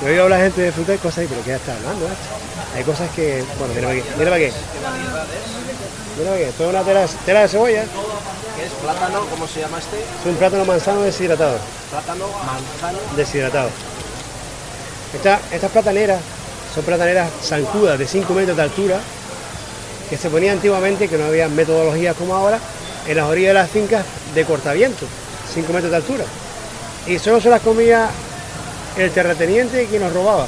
Yo 0.00 0.08
he 0.08 0.10
oído 0.12 0.22
hablar 0.24 0.40
gente 0.42 0.60
de 0.60 0.72
fruta 0.72 0.94
y 0.94 0.98
cosas, 0.98 1.24
y, 1.24 1.26
pero 1.28 1.42
¿qué 1.44 1.54
está 1.54 1.74
hablando? 1.74 2.06
macho? 2.08 2.76
Hay 2.76 2.84
cosas 2.84 3.10
que, 3.14 3.44
bueno, 3.58 3.74
mira 3.74 3.88
para 3.88 3.98
aquí, 4.00 4.08
mira 4.18 4.30
para 4.30 4.36
aquí. 4.44 4.52
Mira 6.18 6.30
para 6.30 6.34
aquí, 6.36 6.44
esto 6.44 6.64
es 6.64 6.70
una 6.70 6.82
tela, 6.82 7.06
tela 7.26 7.40
de 7.40 7.48
cebolla. 7.48 7.82
¿Qué 8.56 8.64
es 8.66 8.72
plátano? 8.82 9.20
¿Cómo 9.30 9.46
se 9.48 9.60
llama 9.60 9.78
este? 9.78 9.98
Es 9.98 10.26
un 10.26 10.36
plátano 10.36 10.64
manzano 10.64 11.02
deshidratado. 11.02 11.58
Plátano 11.90 12.26
manzano. 12.46 12.98
deshidratado. 13.16 13.70
Esta- 15.14 15.40
estas 15.52 15.70
plataneras 15.70 16.20
son 16.74 16.84
plataneras 16.84 17.28
zancudas 17.44 17.98
de 17.98 18.06
5 18.06 18.32
metros 18.34 18.56
de 18.56 18.62
altura 18.62 18.98
que 20.08 20.16
se 20.16 20.30
ponían 20.30 20.54
antiguamente, 20.56 21.08
que 21.08 21.16
no 21.18 21.26
había 21.26 21.48
metodologías 21.48 22.16
como 22.16 22.34
ahora, 22.34 22.58
en 23.06 23.16
las 23.16 23.26
orillas 23.26 23.48
de 23.48 23.54
las 23.54 23.70
fincas 23.70 24.04
de 24.34 24.44
cortaviento, 24.44 25.06
5 25.54 25.72
metros 25.72 25.90
de 25.90 25.96
altura. 25.96 26.24
Y 27.06 27.18
solo 27.18 27.40
se 27.40 27.50
las 27.50 27.60
comía 27.60 28.08
el 28.96 29.10
terrateniente 29.10 29.86
quien 29.86 30.02
los 30.02 30.12
robaba. 30.12 30.46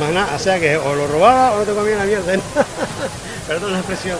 Más 0.00 0.10
nada, 0.10 0.34
o 0.34 0.38
sea 0.38 0.58
que 0.58 0.76
o 0.76 0.94
lo 0.94 1.06
robaba 1.06 1.52
o 1.52 1.58
no 1.58 1.64
te 1.64 1.72
comía 1.72 1.96
la 1.96 2.04
mierda. 2.04 2.32
Perdón 3.48 3.72
la 3.72 3.78
expresión. 3.78 4.18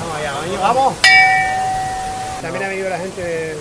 Vamos 0.00 0.16
allá, 0.18 0.32
vamos. 0.32 0.60
vamos. 0.60 0.94
También 2.40 2.64
ha 2.64 2.68
venido 2.68 2.90
la 2.90 2.98
gente 2.98 3.22
de 3.22 3.56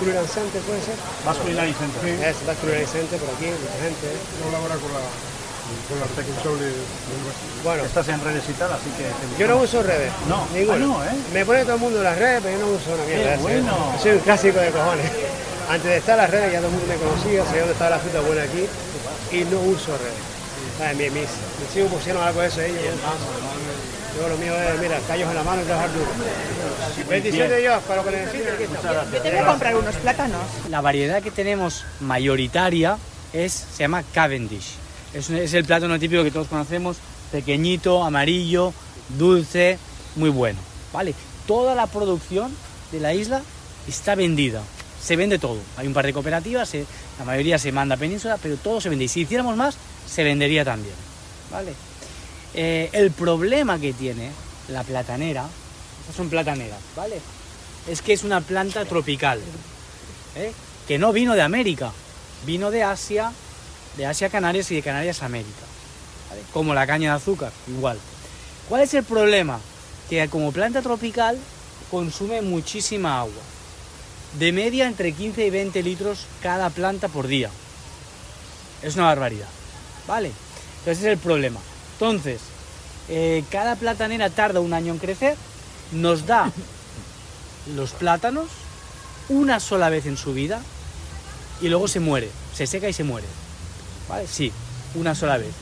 Culinary 0.00 0.26
Center, 0.26 0.60
¿puede 0.62 0.82
ser? 0.82 0.94
Basque 1.24 1.42
Culinary 1.42 1.74
Center. 1.74 2.26
Es 2.26 2.36
Culinary 2.60 2.86
Center 2.86 3.20
por 3.20 3.34
aquí, 3.34 3.46
mucha 3.46 3.78
gente. 3.78 4.06
Colabora 4.42 4.74
con 4.74 4.90
la... 4.92 5.00
Bueno, 7.64 7.84
Estás 7.84 8.08
en 8.08 8.24
redes 8.24 8.44
y 8.48 8.52
tal, 8.54 8.72
así 8.72 8.90
que... 8.96 9.04
te 9.04 9.40
yo 9.40 9.48
no 9.48 9.56
uso 9.58 9.82
redes. 9.82 10.12
No, 10.28 10.46
ninguno. 10.54 10.74
ah, 10.74 10.78
no, 10.78 11.04
¿eh? 11.04 11.22
Me 11.32 11.44
pone 11.44 11.62
todo 11.62 11.74
el 11.74 11.80
mundo 11.80 12.02
las 12.02 12.18
redes, 12.18 12.40
pero 12.42 12.58
yo 12.58 12.66
no 12.66 12.72
uso 12.72 12.94
una 12.94 13.04
mierda. 13.04 13.36
Qué 13.36 13.42
bueno. 13.42 13.72
¿eh? 13.72 13.98
Soy 14.02 14.12
un 14.12 14.18
clásico 14.20 14.58
de 14.58 14.70
cojones. 14.70 15.10
Antes 15.70 15.90
de 15.90 15.96
estar 15.98 16.14
en 16.14 16.22
las 16.22 16.30
redes 16.30 16.52
ya 16.52 16.58
todo 16.58 16.68
el 16.68 16.74
mundo 16.74 16.86
me 16.88 16.96
conocía, 16.96 17.44
sabía 17.44 17.60
dónde 17.60 17.72
estaba 17.74 17.90
la 17.90 17.98
fruta 17.98 18.20
buena 18.20 18.42
aquí 18.42 18.66
y 19.30 19.44
no 19.44 19.60
uso 19.60 19.96
redes. 19.96 20.96
Mis, 20.96 21.12
mis, 21.12 21.28
mis 21.60 21.76
hijos 21.76 21.92
pusieron 21.92 22.22
algo 22.22 22.40
de 22.40 22.48
eso 22.48 22.60
ahí. 22.60 22.72
Yo, 22.72 24.22
yo 24.22 24.28
lo 24.28 24.36
mío 24.38 24.52
es, 24.54 24.80
mira, 24.80 24.98
callos 25.06 25.28
en 25.28 25.34
la 25.36 25.42
mano 25.44 25.62
y 25.62 25.64
trabajar 25.66 25.92
duro. 25.92 26.06
Bendición 27.08 27.48
de 27.48 27.58
Dios, 27.58 27.82
para 27.86 28.02
lo 28.02 28.08
que 28.10 28.16
estamos. 28.24 29.12
Yo 29.12 29.22
tengo 29.22 29.38
que 29.38 29.44
comprar 29.44 29.76
unos 29.76 29.94
plátanos. 29.96 30.40
La 30.70 30.80
variedad 30.80 31.22
que 31.22 31.30
tenemos 31.30 31.84
mayoritaria 32.00 32.98
es, 33.32 33.52
se 33.52 33.84
llama 33.84 34.02
Cavendish. 34.12 34.79
Es, 35.14 35.30
el 35.30 35.64
plátano 35.64 35.98
típico 35.98 36.22
que 36.22 36.30
todos 36.30 36.48
conocemos, 36.48 36.96
pequeñito, 37.32 38.04
amarillo, 38.04 38.72
dulce, 39.18 39.78
muy 40.16 40.30
bueno. 40.30 40.58
¿vale? 40.92 41.14
Toda 41.46 41.74
la 41.74 41.86
producción 41.86 42.54
de 42.92 43.00
la 43.00 43.14
isla 43.14 43.42
está 43.88 44.14
vendida. 44.14 44.62
Se 45.02 45.16
vende 45.16 45.38
todo. 45.38 45.58
Hay 45.76 45.86
un 45.86 45.94
par 45.94 46.06
de 46.06 46.12
cooperativas, 46.12 46.72
la 47.18 47.24
mayoría 47.24 47.58
se 47.58 47.72
manda 47.72 47.94
a 47.94 47.98
península, 47.98 48.38
pero 48.40 48.56
todo 48.56 48.80
se 48.80 48.88
vende. 48.88 49.04
Y 49.04 49.08
si 49.08 49.22
hiciéramos 49.22 49.56
más, 49.56 49.76
se 50.06 50.22
vendería 50.22 50.64
también. 50.64 50.94
¿vale? 51.50 51.72
Eh, 52.54 52.90
el 52.92 53.10
problema 53.10 53.78
que 53.78 53.92
tiene 53.92 54.30
la 54.68 54.84
platanera, 54.84 55.46
estas 56.00 56.16
son 56.16 56.28
plataneras, 56.28 56.78
¿vale? 56.94 57.20
Es 57.88 58.02
que 58.02 58.12
es 58.12 58.24
una 58.24 58.40
planta 58.40 58.84
tropical. 58.84 59.40
¿eh? 60.36 60.52
que 60.90 60.98
no 60.98 61.12
vino 61.12 61.34
de 61.34 61.42
América, 61.42 61.92
vino 62.44 62.72
de 62.72 62.82
Asia, 62.82 63.32
de 63.96 64.06
Asia 64.06 64.28
a 64.28 64.30
Canarias 64.30 64.70
y 64.70 64.76
de 64.76 64.82
Canarias 64.82 65.22
a 65.22 65.26
América. 65.26 65.62
¿vale? 66.28 66.42
Como 66.52 66.74
la 66.74 66.86
caña 66.86 67.10
de 67.10 67.16
azúcar, 67.16 67.52
igual. 67.68 67.98
¿Cuál 68.68 68.82
es 68.82 68.94
el 68.94 69.04
problema? 69.04 69.60
Que 70.08 70.28
como 70.28 70.52
planta 70.52 70.82
tropical 70.82 71.38
consume 71.90 72.42
muchísima 72.42 73.20
agua. 73.20 73.42
De 74.38 74.52
media 74.52 74.86
entre 74.86 75.12
15 75.12 75.46
y 75.46 75.50
20 75.50 75.82
litros 75.82 76.26
cada 76.42 76.70
planta 76.70 77.08
por 77.08 77.26
día. 77.26 77.50
Es 78.82 78.94
una 78.94 79.06
barbaridad. 79.06 79.48
¿Vale? 80.06 80.28
Entonces 80.78 80.98
ese 80.98 81.08
es 81.08 81.12
el 81.14 81.18
problema. 81.18 81.60
Entonces, 81.94 82.40
eh, 83.08 83.44
cada 83.50 83.76
platanera 83.76 84.30
tarda 84.30 84.60
un 84.60 84.72
año 84.72 84.92
en 84.92 84.98
crecer, 84.98 85.36
nos 85.92 86.26
da 86.26 86.52
los 87.74 87.90
plátanos 87.90 88.46
una 89.28 89.60
sola 89.60 89.90
vez 89.90 90.06
en 90.06 90.16
su 90.16 90.32
vida 90.32 90.60
y 91.60 91.68
luego 91.68 91.88
se 91.88 92.00
muere, 92.00 92.30
se 92.54 92.66
seca 92.66 92.88
y 92.88 92.92
se 92.92 93.04
muere. 93.04 93.26
¿Vale? 94.10 94.26
Sí, 94.26 94.52
una 94.96 95.14
sola 95.14 95.38
vez. 95.38 95.52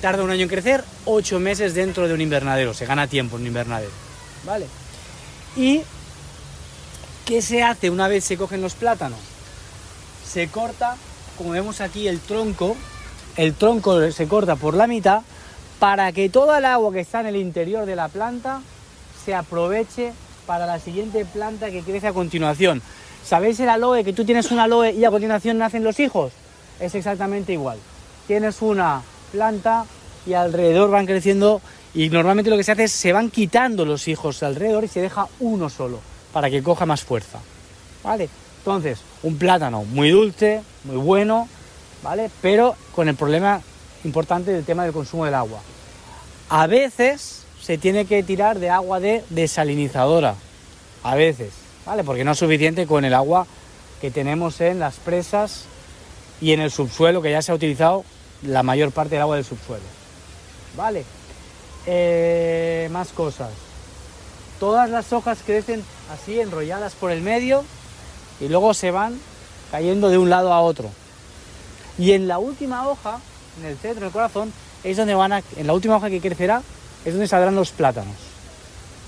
Tarda 0.00 0.24
un 0.24 0.30
año 0.30 0.42
en 0.42 0.48
crecer, 0.48 0.84
ocho 1.04 1.38
meses 1.38 1.72
dentro 1.74 2.08
de 2.08 2.14
un 2.14 2.20
invernadero, 2.20 2.74
se 2.74 2.84
gana 2.84 3.06
tiempo 3.06 3.36
en 3.36 3.42
un 3.42 3.46
invernadero. 3.46 3.92
¿Vale? 4.44 4.66
¿Y 5.56 5.82
qué 7.24 7.40
se 7.40 7.62
hace 7.62 7.88
una 7.88 8.08
vez 8.08 8.24
se 8.24 8.36
cogen 8.36 8.60
los 8.60 8.74
plátanos? 8.74 9.18
Se 10.28 10.48
corta, 10.48 10.96
como 11.38 11.50
vemos 11.50 11.80
aquí, 11.80 12.08
el 12.08 12.18
tronco, 12.18 12.76
el 13.36 13.54
tronco 13.54 14.10
se 14.10 14.26
corta 14.26 14.56
por 14.56 14.74
la 14.74 14.88
mitad 14.88 15.22
para 15.78 16.10
que 16.10 16.28
toda 16.28 16.58
el 16.58 16.64
agua 16.64 16.92
que 16.92 17.00
está 17.00 17.20
en 17.20 17.26
el 17.26 17.36
interior 17.36 17.86
de 17.86 17.94
la 17.94 18.08
planta 18.08 18.62
se 19.24 19.34
aproveche 19.34 20.12
para 20.46 20.66
la 20.66 20.80
siguiente 20.80 21.24
planta 21.24 21.70
que 21.70 21.82
crece 21.82 22.08
a 22.08 22.12
continuación. 22.12 22.82
¿Sabéis 23.24 23.60
el 23.60 23.68
aloe? 23.68 24.02
Que 24.04 24.12
tú 24.12 24.24
tienes 24.24 24.50
un 24.50 24.58
aloe 24.58 24.90
y 24.90 25.04
a 25.04 25.10
continuación 25.10 25.58
nacen 25.58 25.84
los 25.84 26.00
hijos. 26.00 26.32
Es 26.80 26.94
exactamente 26.94 27.52
igual. 27.52 27.78
Tienes 28.26 28.60
una 28.62 29.02
planta 29.32 29.86
y 30.26 30.34
alrededor 30.34 30.90
van 30.90 31.06
creciendo 31.06 31.60
y 31.94 32.08
normalmente 32.10 32.50
lo 32.50 32.56
que 32.56 32.64
se 32.64 32.72
hace 32.72 32.84
es 32.84 32.92
se 32.92 33.12
van 33.12 33.30
quitando 33.30 33.84
los 33.84 34.08
hijos 34.08 34.42
alrededor 34.42 34.84
y 34.84 34.88
se 34.88 35.00
deja 35.00 35.28
uno 35.40 35.70
solo 35.70 36.00
para 36.32 36.50
que 36.50 36.62
coja 36.62 36.84
más 36.84 37.02
fuerza. 37.02 37.38
¿Vale? 38.02 38.28
Entonces, 38.58 38.98
un 39.22 39.38
plátano 39.38 39.84
muy 39.84 40.10
dulce, 40.10 40.62
muy 40.84 40.96
bueno, 40.96 41.48
¿vale? 42.02 42.30
Pero 42.42 42.74
con 42.94 43.08
el 43.08 43.14
problema 43.14 43.62
importante 44.04 44.52
del 44.52 44.64
tema 44.64 44.84
del 44.84 44.92
consumo 44.92 45.24
del 45.24 45.34
agua. 45.34 45.60
A 46.48 46.66
veces 46.66 47.44
se 47.60 47.78
tiene 47.78 48.04
que 48.04 48.22
tirar 48.22 48.58
de 48.58 48.70
agua 48.70 49.00
de 49.00 49.24
desalinizadora. 49.30 50.34
A 51.02 51.14
veces, 51.14 51.52
¿vale? 51.84 52.04
Porque 52.04 52.24
no 52.24 52.32
es 52.32 52.38
suficiente 52.38 52.86
con 52.86 53.04
el 53.04 53.14
agua 53.14 53.46
que 54.00 54.10
tenemos 54.10 54.60
en 54.60 54.78
las 54.78 54.96
presas 54.96 55.64
y 56.40 56.52
en 56.52 56.60
el 56.60 56.70
subsuelo, 56.70 57.22
que 57.22 57.30
ya 57.30 57.42
se 57.42 57.52
ha 57.52 57.54
utilizado 57.54 58.04
la 58.42 58.62
mayor 58.62 58.90
parte 58.92 59.14
del 59.14 59.22
agua 59.22 59.36
del 59.36 59.44
subsuelo. 59.44 59.84
¿Vale? 60.76 61.04
Eh, 61.86 62.88
más 62.92 63.08
cosas. 63.08 63.50
Todas 64.60 64.90
las 64.90 65.12
hojas 65.12 65.38
crecen 65.44 65.84
así, 66.12 66.40
enrolladas 66.40 66.94
por 66.94 67.10
el 67.10 67.20
medio, 67.22 67.64
y 68.40 68.48
luego 68.48 68.74
se 68.74 68.90
van 68.90 69.18
cayendo 69.70 70.08
de 70.08 70.18
un 70.18 70.30
lado 70.30 70.52
a 70.52 70.60
otro. 70.60 70.90
Y 71.98 72.12
en 72.12 72.28
la 72.28 72.38
última 72.38 72.86
hoja, 72.88 73.20
en 73.60 73.66
el 73.66 73.76
centro, 73.78 74.00
en 74.00 74.06
el 74.06 74.12
corazón, 74.12 74.52
es 74.84 74.96
donde 74.96 75.14
van 75.14 75.32
a, 75.32 75.42
en 75.56 75.66
la 75.66 75.72
última 75.72 75.96
hoja 75.96 76.10
que 76.10 76.20
crecerá, 76.20 76.62
es 77.04 77.12
donde 77.12 77.28
saldrán 77.28 77.54
los 77.54 77.70
plátanos. 77.70 78.14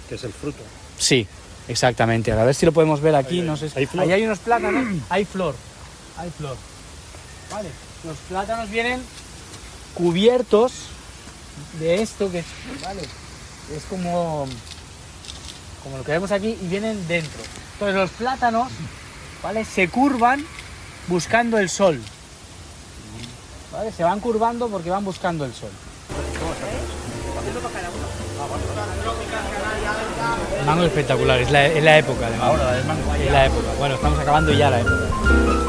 Que 0.08 0.14
es 0.14 0.24
el 0.24 0.32
fruto. 0.32 0.58
Sí, 0.98 1.26
exactamente. 1.68 2.32
A 2.32 2.44
ver 2.44 2.54
si 2.54 2.64
lo 2.64 2.72
podemos 2.72 3.00
ver 3.00 3.14
aquí. 3.14 3.40
Ahí, 3.40 3.46
no 3.46 3.52
ahí. 3.52 3.58
sé. 3.58 3.70
si- 3.70 3.78
¿Hay 3.78 3.86
flor? 3.86 4.04
Ahí 4.04 4.12
hay 4.12 4.24
unos 4.24 4.38
plátanos, 4.38 4.84
hay 5.10 5.24
flor. 5.24 5.54
Hay 6.16 6.30
flor. 6.30 6.56
Los 8.04 8.16
plátanos 8.28 8.70
vienen 8.70 9.02
cubiertos 9.94 10.72
de 11.80 12.02
esto 12.02 12.30
que 12.30 12.40
es, 12.40 12.46
como, 13.90 14.46
como 15.82 15.98
lo 15.98 16.04
que 16.04 16.12
vemos 16.12 16.30
aquí 16.30 16.56
y 16.60 16.66
vienen 16.68 17.06
dentro. 17.08 17.42
Entonces 17.74 17.96
los 17.96 18.10
plátanos, 18.10 18.68
¿vale? 19.42 19.64
Se 19.64 19.88
curvan 19.88 20.44
buscando 21.08 21.58
el 21.58 21.68
sol. 21.68 22.00
¿Vale? 23.72 23.92
Se 23.92 24.04
van 24.04 24.20
curvando 24.20 24.68
porque 24.68 24.90
van 24.90 25.04
buscando 25.04 25.44
el 25.44 25.54
sol. 25.54 25.70
El 30.60 30.66
mango 30.66 30.82
es 30.82 30.88
espectacular, 30.88 31.40
es 31.40 31.50
la, 31.50 31.66
es 31.66 31.82
la 31.82 31.98
época 31.98 32.30
de 32.30 32.36
mango. 32.36 33.14
Es 33.14 33.32
la 33.32 33.46
época. 33.46 33.66
Bueno, 33.78 33.94
estamos 33.94 34.18
acabando 34.18 34.52
ya 34.52 34.70
la 34.70 34.80
época. 34.80 35.67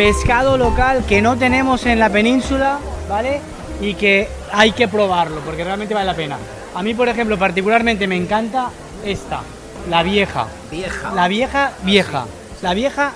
Pescado 0.00 0.56
local 0.56 1.04
que 1.06 1.20
no 1.20 1.36
tenemos 1.36 1.84
en 1.84 1.98
la 1.98 2.08
península, 2.08 2.78
¿vale? 3.06 3.42
Y 3.82 3.92
que 3.92 4.30
hay 4.50 4.72
que 4.72 4.88
probarlo 4.88 5.42
porque 5.42 5.62
realmente 5.62 5.92
vale 5.92 6.06
la 6.06 6.14
pena. 6.14 6.38
A 6.74 6.82
mí, 6.82 6.94
por 6.94 7.06
ejemplo, 7.10 7.38
particularmente 7.38 8.06
me 8.06 8.16
encanta 8.16 8.70
esta, 9.04 9.42
la 9.90 10.02
vieja. 10.02 10.46
Vieja. 10.70 11.12
La 11.14 11.28
vieja, 11.28 11.72
vieja. 11.82 12.24
La 12.62 12.72
vieja 12.72 13.12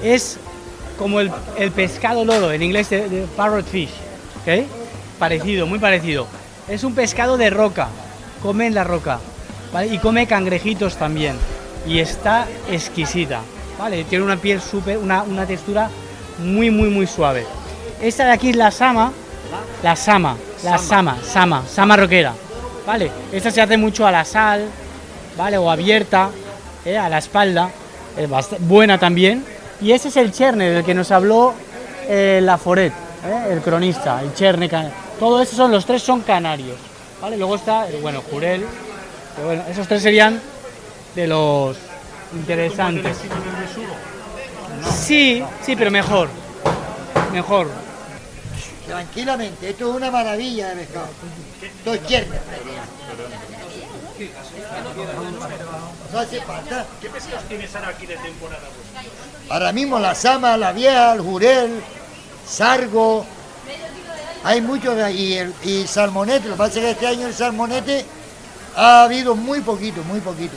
es 0.00 0.38
como 0.96 1.18
el, 1.18 1.32
el 1.56 1.72
pescado 1.72 2.24
lodo, 2.24 2.52
en 2.52 2.62
inglés 2.62 2.88
de, 2.90 3.08
de 3.08 3.26
parrot 3.36 3.66
fish, 3.66 3.90
¿ok? 4.42 4.64
Parecido, 5.18 5.66
muy 5.66 5.80
parecido. 5.80 6.28
Es 6.68 6.84
un 6.84 6.94
pescado 6.94 7.36
de 7.36 7.50
roca, 7.50 7.88
come 8.44 8.68
en 8.68 8.76
la 8.76 8.84
roca, 8.84 9.18
¿vale? 9.72 9.88
Y 9.88 9.98
come 9.98 10.28
cangrejitos 10.28 10.98
también. 10.98 11.36
Y 11.84 11.98
está 11.98 12.46
exquisita, 12.70 13.40
¿vale? 13.76 14.04
Tiene 14.04 14.24
una 14.24 14.36
piel 14.36 14.60
súper, 14.60 14.98
una, 14.98 15.24
una 15.24 15.44
textura 15.44 15.90
muy, 16.38 16.70
muy, 16.70 16.88
muy 16.88 17.06
suave. 17.06 17.46
Esta 18.00 18.26
de 18.26 18.32
aquí 18.32 18.50
es 18.50 18.56
la 18.56 18.70
sama, 18.70 19.12
la 19.82 19.96
sama, 19.96 20.36
la 20.62 20.78
sama, 20.78 21.18
sama, 21.22 21.64
sama 21.66 21.96
roquera, 21.96 22.34
¿vale? 22.86 23.10
Esta 23.32 23.50
se 23.50 23.60
hace 23.60 23.76
mucho 23.76 24.06
a 24.06 24.12
la 24.12 24.24
sal, 24.24 24.66
¿vale? 25.36 25.58
O 25.58 25.70
abierta, 25.70 26.30
¿eh? 26.84 26.96
a 26.96 27.08
la 27.08 27.18
espalda, 27.18 27.70
es 28.16 28.28
buena 28.60 28.98
también. 28.98 29.44
Y 29.80 29.92
ese 29.92 30.08
es 30.08 30.16
el 30.16 30.32
cherne 30.32 30.70
del 30.70 30.84
que 30.84 30.94
nos 30.94 31.10
habló 31.10 31.54
eh, 32.08 32.40
Laforet, 32.42 32.92
¿eh? 32.92 33.52
el 33.52 33.60
cronista, 33.60 34.20
el 34.22 34.34
cherne. 34.34 34.68
Todo 35.18 35.42
eso 35.42 35.56
son, 35.56 35.70
los 35.70 35.84
tres 35.84 36.02
son 36.02 36.20
canarios, 36.20 36.76
¿vale? 37.20 37.36
Luego 37.36 37.56
está, 37.56 37.86
bueno, 38.00 38.22
jurel, 38.30 38.64
pero 39.34 39.48
bueno, 39.48 39.62
esos 39.68 39.86
tres 39.88 40.02
serían 40.02 40.40
de 41.14 41.26
los 41.26 41.76
interesantes. 42.32 43.16
Sí, 44.84 45.44
sí, 45.64 45.76
pero 45.76 45.90
mejor, 45.90 46.28
mejor. 47.32 47.70
Tranquilamente, 48.86 49.70
esto 49.70 49.90
es 49.90 49.96
una 49.96 50.10
maravilla 50.10 50.68
de 50.70 50.76
pescado. 50.76 51.08
Esto 51.62 51.94
es. 51.94 52.26
No 56.12 56.18
hace 56.18 56.40
falta. 56.42 56.86
¿Qué 57.00 57.08
pescados 57.08 57.44
tienes 57.48 57.74
ahora 57.76 57.88
aquí 57.88 58.06
de 58.06 58.16
temporada? 58.16 58.62
Ahora 59.50 59.72
mismo 59.72 59.98
la 59.98 60.14
sama, 60.14 60.56
la 60.56 60.72
vieja, 60.72 61.12
el 61.14 61.20
jurel, 61.20 61.80
sargo. 62.46 63.24
Hay 64.44 64.60
muchos 64.60 64.96
de 64.96 65.04
ahí. 65.04 65.16
Y, 65.20 65.32
el- 65.34 65.54
y 65.64 65.86
salmonete. 65.86 66.48
Lo 66.48 66.54
que 66.54 66.58
pasa 66.58 66.78
es 66.78 66.84
que 66.84 66.90
este 66.92 67.06
año 67.06 67.26
el 67.26 67.34
salmonete 67.34 68.04
ha 68.76 69.04
habido 69.04 69.34
muy 69.34 69.60
poquito, 69.60 70.02
muy 70.04 70.20
poquito. 70.20 70.56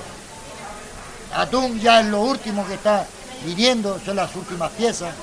atún 1.33 1.79
ya 1.79 2.01
es 2.01 2.07
lo 2.07 2.19
último 2.21 2.67
que 2.67 2.73
está 2.73 3.05
viniendo, 3.45 3.99
son 4.03 4.15
las 4.15 4.35
últimas 4.35 4.71
piezas 4.71 5.13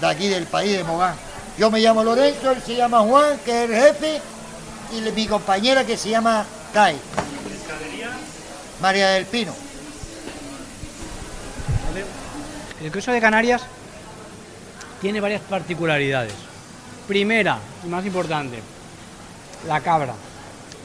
de 0.00 0.06
aquí 0.06 0.28
del 0.28 0.46
país 0.46 0.76
de 0.76 0.84
Mogán. 0.84 1.14
Yo 1.58 1.70
me 1.70 1.80
llamo 1.80 2.02
Lorenzo, 2.02 2.50
él 2.50 2.62
se 2.64 2.76
llama 2.76 3.00
Juan, 3.00 3.38
que 3.44 3.64
es 3.64 3.70
el 3.70 3.76
jefe, 3.76 4.20
y 4.92 5.00
mi 5.12 5.26
compañera 5.26 5.84
que 5.84 5.96
se 5.96 6.10
llama 6.10 6.44
Tai. 6.72 6.96
María 8.80 9.10
del 9.10 9.26
Pino. 9.26 9.52
El 12.82 12.92
queso 12.92 13.12
de 13.12 13.20
Canarias 13.20 13.62
tiene 15.00 15.20
varias 15.20 15.40
particularidades. 15.42 16.34
Primera, 17.06 17.58
y 17.84 17.88
más 17.88 18.04
importante, 18.04 18.60
la 19.66 19.80
cabra. 19.80 20.14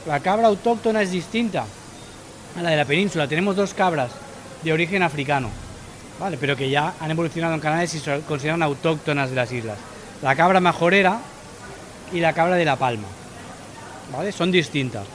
La 0.06 0.20
cabra 0.20 0.46
autóctona 0.46 1.02
es 1.02 1.10
distinta 1.10 1.64
a 2.56 2.62
la 2.62 2.70
de 2.70 2.76
la 2.76 2.84
península. 2.84 3.28
Tenemos 3.28 3.56
dos 3.56 3.74
cabras 3.74 4.12
de 4.62 4.72
origen 4.72 5.02
africano, 5.02 5.50
pero 6.38 6.56
que 6.56 6.68
ya 6.68 6.94
han 7.00 7.10
evolucionado 7.10 7.54
en 7.54 7.60
Canarias 7.60 7.94
y 7.94 7.98
se 7.98 8.20
consideran 8.20 8.62
autóctonas 8.62 9.30
de 9.30 9.36
las 9.36 9.50
islas. 9.52 9.78
La 10.22 10.36
cabra 10.36 10.60
majorera 10.60 11.18
y 12.12 12.20
la 12.20 12.32
cabra 12.32 12.56
de 12.56 12.64
la 12.64 12.76
palma. 12.76 13.08
¿vale? 14.12 14.32
Son 14.32 14.50
distintas. 14.50 15.06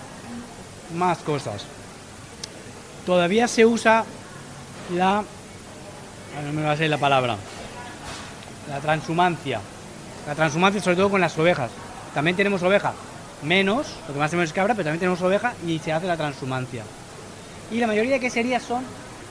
Más 0.95 1.19
cosas. 1.19 1.65
Todavía 3.05 3.47
se 3.47 3.65
usa 3.65 4.03
la 4.95 5.23
no 6.43 6.51
me 6.51 6.63
va 6.63 6.71
a 6.71 6.75
salir 6.75 6.89
la 6.89 6.97
palabra. 6.97 7.37
La 8.69 8.79
transhumancia. 8.79 9.61
La 10.27 10.35
transhumancia 10.35 10.81
sobre 10.81 10.97
todo 10.97 11.09
con 11.09 11.21
las 11.21 11.37
ovejas. 11.37 11.71
También 12.13 12.35
tenemos 12.35 12.61
oveja. 12.63 12.93
Menos, 13.43 13.87
lo 14.07 14.13
que 14.13 14.19
más 14.19 14.31
tenemos 14.31 14.49
es 14.49 14.53
cabra, 14.53 14.73
pero 14.73 14.85
también 14.85 14.99
tenemos 14.99 15.21
oveja 15.21 15.53
y 15.65 15.79
se 15.79 15.93
hace 15.93 16.07
la 16.07 16.17
transhumancia. 16.17 16.83
Y 17.71 17.79
la 17.79 17.87
mayoría 17.87 18.13
de 18.13 18.19
queserías 18.19 18.63
son 18.63 18.83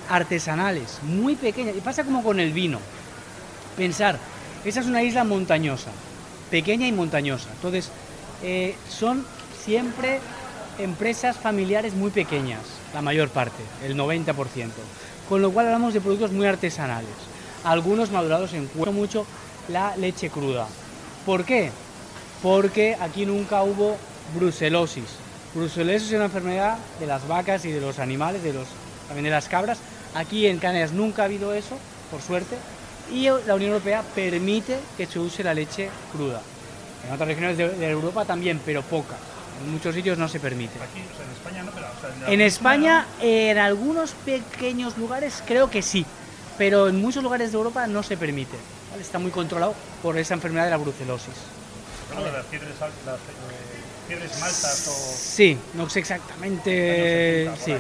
artesanales, 0.09 0.99
muy 1.03 1.35
pequeñas. 1.37 1.77
Y 1.77 1.81
pasa 1.81 2.05
como 2.05 2.23
con 2.23 2.41
el 2.41 2.53
vino. 2.53 2.79
Pensar, 3.77 4.19
esa 4.65 4.81
es 4.81 4.87
una 4.87 5.03
isla 5.03 5.25
montañosa, 5.25 5.91
pequeña 6.51 6.87
y 6.87 6.93
montañosa. 6.93 7.49
Entonces, 7.53 7.91
eh, 8.43 8.77
son 8.89 9.27
siempre 9.65 10.21
empresas 10.79 11.37
familiares 11.37 11.95
muy 11.95 12.11
pequeñas, 12.11 12.61
la 12.93 13.03
mayor 13.03 13.29
parte, 13.29 13.63
el 13.85 13.97
90%. 13.97 14.71
Con 15.29 15.43
lo 15.43 15.51
cual 15.53 15.67
hablamos 15.67 15.95
de 15.95 16.01
productos 16.01 16.33
muy 16.33 16.47
artesanales. 16.47 17.09
Algunos 17.65 18.11
madurados 18.11 18.53
en 18.53 18.67
cuero, 18.67 18.93
mucho 18.93 19.27
la 19.69 19.97
leche 19.97 20.29
cruda. 20.31 20.67
¿Por 21.25 21.45
qué? 21.45 21.71
Porque 22.43 22.97
aquí 23.01 23.25
nunca 23.25 23.63
hubo 23.63 23.97
brucelosis. 24.35 25.05
Brucelosis 25.55 26.09
es 26.09 26.15
una 26.15 26.27
enfermedad 26.27 26.77
de 27.01 27.07
las 27.07 27.27
vacas 27.27 27.65
y 27.65 27.71
de 27.71 27.81
los 27.81 27.99
animales, 27.99 28.43
de 28.43 28.53
los, 28.53 28.67
también 29.07 29.25
de 29.25 29.31
las 29.31 29.49
cabras. 29.49 29.79
Aquí 30.15 30.47
en 30.47 30.59
Canarias 30.59 30.93
nunca 30.93 31.23
ha 31.23 31.25
habido 31.27 31.53
eso, 31.55 31.77
por 32.11 32.23
suerte, 32.23 32.57
y 33.13 33.25
la 33.25 33.55
Unión 33.55 33.73
Europea 33.73 34.03
permite 34.15 34.79
que 34.97 35.07
se 35.07 35.19
use 35.19 35.43
la 35.43 35.55
leche 35.55 35.91
cruda. 36.13 36.41
En 37.07 37.13
otras 37.13 37.29
regiones 37.29 37.59
de, 37.59 37.69
de 37.69 37.91
Europa 37.91 38.25
también, 38.25 38.61
pero 38.65 38.83
poca. 38.83 39.17
En 39.63 39.73
muchos 39.73 39.95
sitios 39.95 40.17
no 40.19 40.29
se 40.29 40.41
permite. 40.41 40.75
en 40.79 41.31
España 41.33 41.63
no, 41.63 41.71
pero... 41.73 41.87
o 41.87 42.01
sea, 42.01 42.09
la 42.09 42.15
En 42.15 42.21
península 42.25 42.47
España, 42.47 43.07
en 43.21 43.59
algunos 43.59 44.13
pequeños 44.13 44.97
lugares, 44.97 45.43
creo 45.47 45.69
que 45.71 45.83
sí, 45.83 46.07
pero 46.59 46.89
en 46.89 47.01
muchos 47.01 47.23
lugares 47.23 47.53
de 47.53 47.59
Europa 47.59 47.87
no 47.87 48.03
se 48.03 48.17
permite. 48.17 48.57
¿vale? 48.91 49.03
Está 49.03 49.19
muy 49.19 49.31
controlado 49.31 49.75
por 50.03 50.17
esa 50.17 50.35
enfermedad 50.35 50.65
de 50.65 50.71
la 50.71 50.77
brucelosis. 50.77 51.29
no. 52.11 52.21
Bueno, 52.21 52.29
al- 52.29 52.35
las 52.35 53.17
eh, 53.17 53.74
fiebres 54.07 54.39
maltas 54.41 54.89
o... 54.89 54.91
Sí, 55.17 55.57
no 55.75 55.89
sé 55.89 56.01
exactamente. 56.01 57.45
70 57.57 57.65
Sí. 57.65 57.75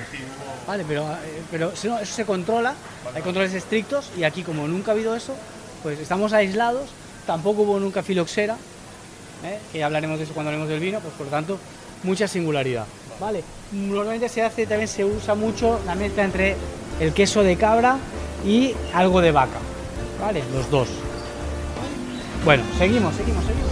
Vale, 0.66 0.84
pero, 0.88 1.02
eh, 1.12 1.42
pero 1.50 1.72
eso, 1.72 1.88
no- 1.88 1.98
eso 1.98 2.14
se 2.14 2.24
controla, 2.24 2.74
hay 3.14 3.22
controles 3.22 3.52
estrictos 3.54 4.10
y 4.16 4.24
aquí, 4.24 4.42
como 4.42 4.66
nunca 4.66 4.90
ha 4.92 4.94
habido 4.94 5.14
eso, 5.14 5.34
pues 5.82 5.98
estamos 5.98 6.32
aislados. 6.32 6.88
Tampoco 7.26 7.62
hubo 7.62 7.80
nunca 7.80 8.02
filoxera, 8.02 8.56
¿eh? 9.44 9.58
que 9.72 9.82
hablaremos 9.84 10.18
de 10.18 10.24
eso 10.24 10.34
cuando 10.34 10.50
hablemos 10.50 10.68
del 10.68 10.80
vino, 10.80 11.00
pues 11.00 11.14
por 11.14 11.26
lo 11.26 11.30
tanto, 11.30 11.58
mucha 12.02 12.28
singularidad. 12.28 12.84
Vale, 13.20 13.42
normalmente 13.72 14.28
se 14.28 14.42
hace, 14.42 14.66
también 14.66 14.88
se 14.88 15.04
usa 15.04 15.34
mucho 15.34 15.80
la 15.86 15.94
mezcla 15.94 16.24
entre 16.24 16.56
el 17.00 17.12
queso 17.14 17.42
de 17.42 17.56
cabra 17.56 17.96
y 18.44 18.74
algo 18.92 19.20
de 19.22 19.32
vaca, 19.32 19.58
¿vale? 20.20 20.42
Los 20.52 20.70
dos. 20.70 20.88
Bueno, 22.44 22.62
seguimos, 22.78 23.14
seguimos, 23.16 23.44
seguimos. 23.44 23.70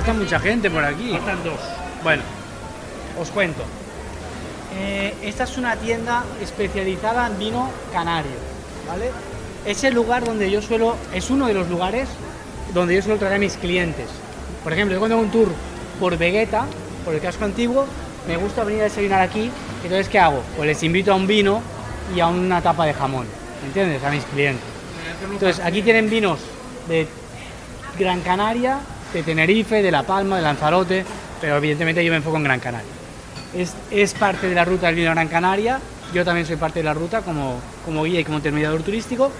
Falta 0.00 0.14
mucha 0.14 0.40
gente 0.40 0.70
por 0.70 0.82
aquí. 0.82 1.10
Faltan 1.10 1.44
dos. 1.44 1.60
Bueno, 2.02 2.22
os 3.20 3.28
cuento. 3.28 3.62
Eh, 4.74 5.14
esta 5.20 5.44
es 5.44 5.58
una 5.58 5.76
tienda 5.76 6.24
especializada 6.40 7.26
en 7.26 7.38
vino 7.38 7.70
canario, 7.92 8.32
¿vale? 8.88 9.10
Es 9.66 9.84
el 9.84 9.92
lugar 9.92 10.24
donde 10.24 10.50
yo 10.50 10.62
suelo, 10.62 10.96
es 11.12 11.28
uno 11.28 11.48
de 11.48 11.52
los 11.52 11.68
lugares 11.68 12.08
donde 12.72 12.94
yo 12.94 13.02
suelo 13.02 13.18
traer 13.18 13.34
a 13.34 13.38
mis 13.38 13.58
clientes. 13.58 14.08
Por 14.64 14.72
ejemplo, 14.72 14.94
yo 14.94 15.00
cuando 15.00 15.16
hago 15.16 15.24
un 15.24 15.30
tour 15.30 15.48
por 16.00 16.16
Vegueta, 16.16 16.64
por 17.04 17.12
el 17.12 17.20
casco 17.20 17.44
antiguo, 17.44 17.84
me 18.26 18.38
gusta 18.38 18.64
venir 18.64 18.80
a 18.80 18.84
desayunar 18.84 19.20
aquí. 19.20 19.50
Entonces, 19.82 20.08
¿qué 20.08 20.18
hago? 20.18 20.42
Pues 20.56 20.66
les 20.66 20.82
invito 20.82 21.12
a 21.12 21.14
un 21.14 21.26
vino 21.26 21.60
y 22.16 22.20
a 22.20 22.28
una 22.28 22.62
tapa 22.62 22.86
de 22.86 22.94
jamón, 22.94 23.26
¿entiendes? 23.66 24.02
A 24.02 24.10
mis 24.10 24.24
clientes. 24.24 24.64
Entonces, 25.30 25.62
aquí 25.62 25.82
tienen 25.82 26.08
vinos 26.08 26.40
de 26.88 27.06
Gran 27.98 28.22
Canaria, 28.22 28.78
de 29.12 29.22
Tenerife, 29.22 29.82
de 29.82 29.90
La 29.90 30.02
Palma, 30.02 30.36
de 30.36 30.42
Lanzarote, 30.42 31.04
pero 31.40 31.56
evidentemente 31.56 32.04
yo 32.04 32.10
me 32.10 32.16
enfoco 32.18 32.36
en 32.36 32.44
Gran 32.44 32.60
Canaria. 32.60 32.90
Es, 33.54 33.74
es 33.90 34.14
parte 34.14 34.48
de 34.48 34.54
la 34.54 34.64
ruta 34.64 34.86
del 34.86 34.96
vino 34.96 35.10
Gran 35.10 35.28
Canaria, 35.28 35.80
yo 36.14 36.24
también 36.24 36.46
soy 36.46 36.56
parte 36.56 36.80
de 36.80 36.84
la 36.84 36.94
ruta 36.94 37.22
como, 37.22 37.56
como 37.84 38.04
guía 38.04 38.20
y 38.20 38.24
como 38.24 38.38
intermediador 38.38 38.82
turístico, 38.82 39.30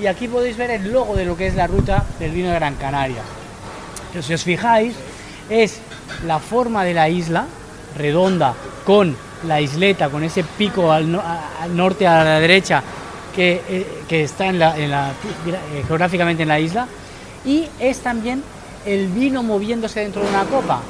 y 0.00 0.06
aquí 0.06 0.28
podéis 0.28 0.56
ver 0.56 0.70
el 0.70 0.92
logo 0.92 1.16
de 1.16 1.24
lo 1.24 1.36
que 1.36 1.46
es 1.46 1.54
la 1.54 1.66
ruta 1.66 2.04
del 2.18 2.30
vino 2.32 2.48
de 2.50 2.54
Gran 2.56 2.74
Canaria. 2.74 3.22
Que 4.12 4.22
si 4.22 4.34
os 4.34 4.44
fijáis, 4.44 4.94
es 5.50 5.80
la 6.26 6.38
forma 6.38 6.84
de 6.84 6.94
la 6.94 7.08
isla, 7.08 7.46
redonda, 7.96 8.54
con 8.84 9.16
la 9.46 9.60
isleta, 9.60 10.08
con 10.08 10.22
ese 10.22 10.44
pico 10.44 10.92
al, 10.92 11.10
no- 11.10 11.22
al 11.60 11.76
norte 11.76 12.06
a 12.06 12.22
la 12.24 12.40
derecha, 12.40 12.82
que, 13.34 13.62
eh, 13.68 13.86
que 14.08 14.24
está 14.24 14.46
en 14.46 14.58
la- 14.58 14.76
en 14.78 14.90
la- 14.90 15.10
eh, 15.10 15.84
geográficamente 15.86 16.42
en 16.42 16.48
la 16.48 16.60
isla, 16.60 16.86
y 17.44 17.68
es 17.78 18.00
también 18.00 18.42
el 18.86 19.08
vino 19.08 19.42
moviéndose 19.42 20.00
dentro 20.00 20.22
de 20.22 20.28
una 20.28 20.44
copa, 20.44 20.80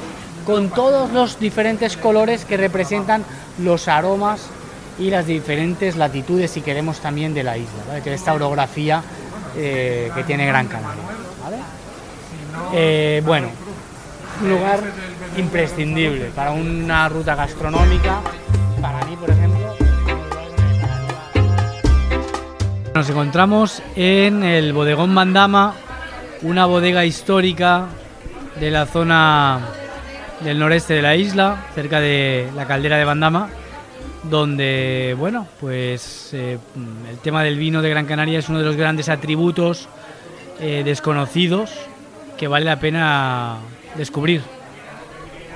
con 0.45 0.69
todos 0.69 1.11
los 1.11 1.39
diferentes 1.39 1.97
colores 1.97 2.45
que 2.45 2.55
representan 2.55 3.25
los 3.59 3.87
aromas 3.87 4.47
y 4.99 5.09
las 5.09 5.27
diferentes 5.27 5.95
latitudes, 5.95 6.51
si 6.51 6.61
queremos, 6.61 6.99
también 6.99 7.33
de 7.33 7.43
la 7.43 7.57
isla, 7.57 7.83
¿vale? 7.87 8.13
esta 8.13 8.33
orografía 8.33 9.03
eh, 9.55 10.11
que 10.15 10.23
tiene 10.23 10.45
Gran 10.45 10.67
Canaria. 10.67 11.03
¿vale? 11.43 11.57
Eh, 12.73 13.21
bueno, 13.25 13.49
un 14.41 14.49
lugar 14.49 14.79
imprescindible 15.37 16.25
para 16.35 16.51
una 16.51 17.09
ruta 17.09 17.35
gastronómica, 17.35 18.21
para 18.81 19.05
mí, 19.05 19.15
por 19.15 19.29
ejemplo. 19.29 19.75
Nos 22.93 23.09
encontramos 23.09 23.83
en 23.95 24.43
el 24.43 24.73
bodegón 24.73 25.13
Mandama, 25.13 25.75
una 26.41 26.65
bodega 26.65 27.05
histórica 27.05 27.87
de 28.59 28.71
la 28.71 28.85
zona 28.85 29.59
del 30.41 30.59
noreste 30.59 30.93
de 30.93 31.01
la 31.01 31.15
isla, 31.15 31.65
cerca 31.73 31.99
de 31.99 32.49
la 32.55 32.65
caldera 32.65 32.97
de 32.97 33.05
Bandama, 33.05 33.49
donde, 34.23 35.15
bueno, 35.17 35.47
pues 35.59 36.31
eh, 36.33 36.57
el 37.09 37.17
tema 37.19 37.43
del 37.43 37.57
vino 37.57 37.81
de 37.81 37.89
Gran 37.89 38.05
Canaria 38.05 38.39
es 38.39 38.49
uno 38.49 38.59
de 38.59 38.65
los 38.65 38.75
grandes 38.75 39.09
atributos 39.09 39.87
eh, 40.59 40.83
desconocidos 40.83 41.71
que 42.37 42.47
vale 42.47 42.65
la 42.65 42.79
pena 42.79 43.57
descubrir. 43.95 44.41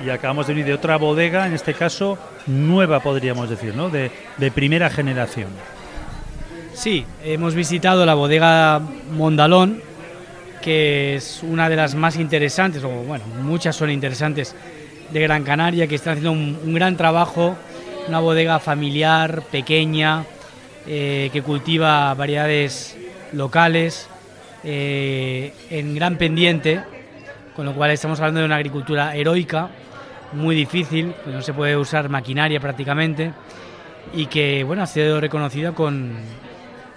Y 0.04 0.10
acabamos 0.10 0.48
de 0.48 0.54
venir 0.54 0.66
de 0.66 0.74
otra 0.74 0.98
bodega, 0.98 1.46
en 1.46 1.54
este 1.54 1.76
caso 1.76 2.18
nueva 2.48 3.02
podríamos 3.02 3.50
decir, 3.50 3.76
¿no? 3.76 3.90
De, 3.90 4.12
de 4.38 4.52
primera 4.52 4.90
generación. 4.90 5.50
Sí, 6.74 7.06
hemos 7.24 7.54
visitado 7.54 8.06
la 8.06 8.16
bodega 8.16 8.82
Mondalón, 9.12 9.84
que 10.62 11.16
es 11.16 11.42
una 11.44 11.68
de 11.70 11.76
las 11.76 11.96
más 11.96 12.18
interesantes, 12.18 12.84
o 12.84 12.90
bueno, 12.90 13.26
muchas 13.42 13.76
son 13.76 13.90
interesantes 13.90 14.56
de 15.12 15.20
Gran 15.22 15.44
Canaria, 15.44 15.88
que 15.88 15.96
están 15.96 16.14
haciendo 16.14 16.32
un, 16.32 16.74
gran 16.74 16.96
trabajo, 16.96 17.58
una 18.08 18.20
bodega 18.20 18.60
familiar, 18.60 19.44
pequeña, 19.52 20.24
eh, 20.88 21.30
que 21.34 21.42
cultiva 21.42 22.14
variedades 22.14 22.96
locales, 23.34 24.08
eh, 24.64 25.54
en 25.70 25.96
gran 25.96 26.18
pendiente, 26.18 26.82
con 27.56 27.66
lo 27.66 27.74
cual 27.74 27.92
estamos 27.92 28.20
hablando 28.20 28.40
de 28.40 28.46
una 28.46 28.56
agricultura 28.56 29.16
heroica, 29.16 29.70
muy 30.34 30.56
difícil, 30.56 31.14
pues 31.24 31.36
no 31.36 31.42
se 31.42 31.54
puede 31.54 31.76
usar 31.76 32.08
maquinaria 32.08 32.60
prácticamente, 32.60 33.34
y 34.14 34.28
que 34.28 34.64
bueno, 34.64 34.84
ha 34.84 34.88
sido 34.88 35.20
reconocida 35.20 35.74
con, 35.74 36.14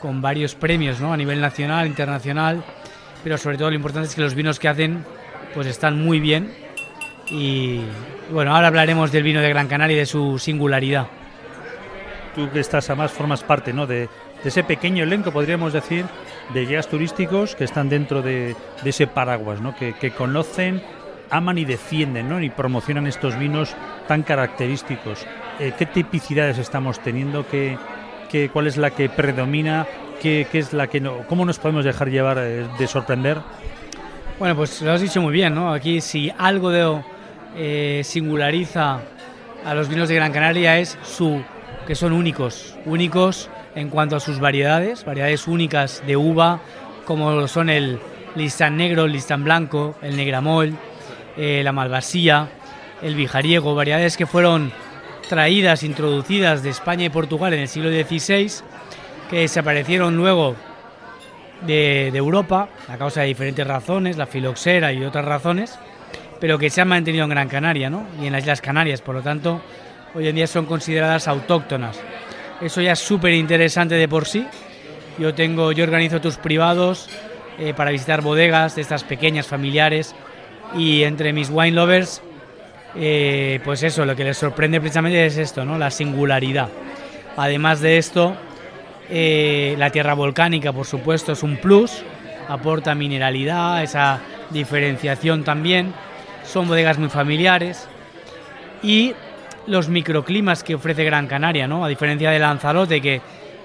con 0.00 0.20
varios 0.20 0.54
premios 0.54 1.00
¿no? 1.00 1.12
a 1.12 1.16
nivel 1.16 1.40
nacional, 1.40 1.86
internacional, 1.86 2.62
pero 3.24 3.38
sobre 3.38 3.56
todo 3.56 3.70
lo 3.70 3.76
importante 3.76 4.08
es 4.08 4.14
que 4.14 4.20
los 4.20 4.34
vinos 4.34 4.60
que 4.60 4.68
hacen 4.68 5.02
pues 5.54 5.66
están 5.66 6.00
muy 6.00 6.20
bien. 6.20 6.52
Y 7.30 7.80
bueno, 8.30 8.54
ahora 8.54 8.68
hablaremos 8.68 9.10
del 9.10 9.22
vino 9.22 9.40
de 9.40 9.48
Gran 9.48 9.66
Canaria 9.66 9.96
y 9.96 10.00
de 10.00 10.06
su 10.06 10.38
singularidad. 10.38 11.06
Tú 12.34 12.50
que 12.50 12.60
estás 12.60 12.90
además 12.90 13.12
formas 13.12 13.42
parte 13.42 13.72
¿no? 13.72 13.86
de, 13.86 14.08
de 14.42 14.48
ese 14.48 14.62
pequeño 14.62 15.04
elenco, 15.04 15.32
podríamos 15.32 15.72
decir, 15.72 16.04
de 16.52 16.66
guías 16.66 16.86
turísticos 16.86 17.56
que 17.56 17.64
están 17.64 17.88
dentro 17.88 18.20
de, 18.20 18.54
de 18.82 18.90
ese 18.90 19.06
paraguas, 19.06 19.60
¿no? 19.60 19.74
que, 19.74 19.94
que 19.94 20.10
conocen, 20.10 20.82
aman 21.30 21.56
y 21.56 21.64
defienden 21.64 22.28
¿no? 22.28 22.42
y 22.42 22.50
promocionan 22.50 23.06
estos 23.06 23.38
vinos 23.38 23.74
tan 24.06 24.22
característicos. 24.22 25.26
Eh, 25.60 25.72
¿Qué 25.78 25.86
tipicidades 25.86 26.58
estamos 26.58 27.00
teniendo? 27.00 27.46
¿Qué, 27.48 27.78
qué, 28.30 28.50
¿Cuál 28.50 28.66
es 28.66 28.76
la 28.76 28.90
que 28.90 29.08
predomina? 29.08 29.86
¿Qué, 30.20 30.46
qué 30.50 30.58
es 30.58 30.72
la 30.72 30.86
que 30.86 31.00
no? 31.00 31.26
¿Cómo 31.28 31.44
nos 31.44 31.58
podemos 31.58 31.84
dejar 31.84 32.08
llevar 32.10 32.38
eh, 32.38 32.66
de 32.78 32.86
sorprender? 32.86 33.38
Bueno, 34.38 34.56
pues 34.56 34.82
lo 34.82 34.92
has 34.92 35.00
dicho 35.00 35.20
muy 35.20 35.32
bien, 35.32 35.54
¿no? 35.54 35.72
Aquí 35.72 36.00
si 36.00 36.32
algo 36.38 36.70
de, 36.70 37.02
eh, 37.56 38.02
singulariza 38.02 39.00
a 39.64 39.74
los 39.74 39.88
vinos 39.88 40.08
de 40.08 40.16
Gran 40.16 40.32
Canaria 40.32 40.78
es 40.78 40.98
su 41.04 41.40
que 41.86 41.94
son 41.94 42.12
únicos, 42.12 42.76
únicos 42.84 43.48
en 43.76 43.90
cuanto 43.90 44.16
a 44.16 44.20
sus 44.20 44.40
variedades, 44.40 45.04
variedades 45.04 45.46
únicas 45.46 46.02
de 46.06 46.16
uva, 46.16 46.60
como 47.04 47.46
son 47.46 47.70
el 47.70 48.00
listán 48.34 48.76
negro, 48.76 49.04
el 49.04 49.12
listán 49.12 49.44
blanco, 49.44 49.94
el 50.02 50.16
negramol, 50.16 50.74
eh, 51.36 51.62
la 51.62 51.72
malvasía, 51.72 52.48
el 53.02 53.14
bijariego, 53.14 53.74
variedades 53.74 54.16
que 54.16 54.26
fueron 54.26 54.72
traídas, 55.28 55.82
introducidas 55.82 56.62
de 56.62 56.70
España 56.70 57.04
y 57.04 57.10
Portugal 57.10 57.52
en 57.52 57.60
el 57.60 57.68
siglo 57.68 57.90
XVI, 57.90 58.50
que 59.30 59.40
desaparecieron 59.40 60.16
luego 60.16 60.56
de, 61.62 62.10
de 62.12 62.18
Europa 62.18 62.68
a 62.88 62.96
causa 62.96 63.22
de 63.22 63.28
diferentes 63.28 63.66
razones, 63.66 64.16
la 64.16 64.26
filoxera 64.26 64.92
y 64.92 65.04
otras 65.04 65.24
razones, 65.24 65.78
pero 66.40 66.58
que 66.58 66.70
se 66.70 66.80
han 66.80 66.88
mantenido 66.88 67.24
en 67.24 67.30
Gran 67.30 67.48
Canaria 67.48 67.90
¿no? 67.90 68.06
y 68.20 68.26
en 68.26 68.32
las 68.32 68.42
Islas 68.42 68.60
Canarias, 68.60 69.00
por 69.00 69.14
lo 69.14 69.22
tanto, 69.22 69.62
hoy 70.14 70.28
en 70.28 70.36
día 70.36 70.46
son 70.46 70.66
consideradas 70.66 71.28
autóctonas. 71.28 72.00
Eso 72.60 72.80
ya 72.80 72.92
es 72.92 72.98
súper 72.98 73.32
interesante 73.32 73.94
de 73.94 74.08
por 74.08 74.26
sí. 74.26 74.46
Yo 75.18 75.34
tengo, 75.34 75.72
yo 75.72 75.84
organizo 75.84 76.20
tus 76.20 76.36
privados 76.36 77.08
eh, 77.58 77.72
para 77.74 77.90
visitar 77.90 78.20
bodegas 78.20 78.76
de 78.76 78.82
estas 78.82 79.04
pequeñas 79.04 79.46
familiares 79.46 80.14
y 80.76 81.02
entre 81.02 81.32
mis 81.32 81.50
wine 81.50 81.72
lovers, 81.72 82.20
eh, 82.96 83.60
pues 83.64 83.82
eso, 83.82 84.04
lo 84.04 84.16
que 84.16 84.24
les 84.24 84.36
sorprende 84.36 84.80
precisamente 84.80 85.24
es 85.26 85.36
esto, 85.36 85.64
¿no? 85.64 85.78
La 85.78 85.90
singularidad. 85.90 86.68
Además 87.36 87.80
de 87.80 87.98
esto, 87.98 88.36
eh, 89.10 89.74
la 89.78 89.90
tierra 89.90 90.14
volcánica, 90.14 90.72
por 90.72 90.86
supuesto, 90.86 91.32
es 91.32 91.42
un 91.42 91.56
plus, 91.56 92.02
aporta 92.48 92.94
mineralidad, 92.94 93.82
esa 93.82 94.20
diferenciación 94.50 95.44
también. 95.44 95.92
Son 96.44 96.68
bodegas 96.68 96.98
muy 96.98 97.08
familiares 97.08 97.88
y 98.82 99.14
los 99.66 99.88
microclimas 99.88 100.62
que 100.62 100.74
ofrece 100.74 101.04
Gran 101.04 101.26
Canaria, 101.26 101.66
¿no? 101.66 101.84
A 101.84 101.88
diferencia 101.88 102.30
de 102.30 102.38
Lanzarote, 102.38 103.00
que 103.00 103.20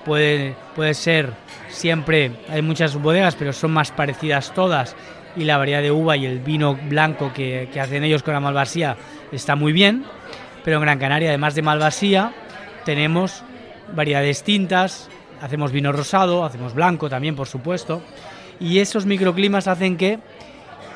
puede, 0.06 0.56
puede 0.76 0.94
ser 0.94 1.34
siempre, 1.68 2.32
hay 2.50 2.62
muchas 2.62 2.96
bodegas, 2.96 3.36
pero 3.36 3.54
son 3.54 3.72
más 3.72 3.92
parecidas 3.92 4.54
todas, 4.54 4.96
y 5.36 5.44
la 5.44 5.58
variedad 5.58 5.82
de 5.82 5.92
uva 5.92 6.18
y 6.18 6.26
el 6.26 6.40
vino 6.40 6.76
blanco 6.76 7.32
que, 7.34 7.70
que 7.72 7.80
hacen 7.80 8.04
ellos 8.04 8.24
con 8.24 8.34
la 8.34 8.40
Malvasía 8.40 8.98
está 9.32 9.56
muy 9.56 9.74
bien, 9.74 10.04
pero 10.64 10.78
en 10.78 10.82
Gran 10.82 11.00
Canaria, 11.00 11.30
además 11.30 11.56
de 11.56 11.62
Malvasía, 11.62 12.34
tenemos 12.86 13.44
variedades 13.94 14.44
tintas, 14.44 15.10
hacemos 15.42 15.72
vino 15.72 15.92
rosado, 15.92 16.44
hacemos 16.44 16.74
blanco 16.74 17.10
también, 17.10 17.36
por 17.36 17.48
supuesto, 17.48 18.02
y 18.60 18.80
esos 18.80 19.06
microclimas 19.06 19.68
hacen 19.68 19.98
que 19.98 20.20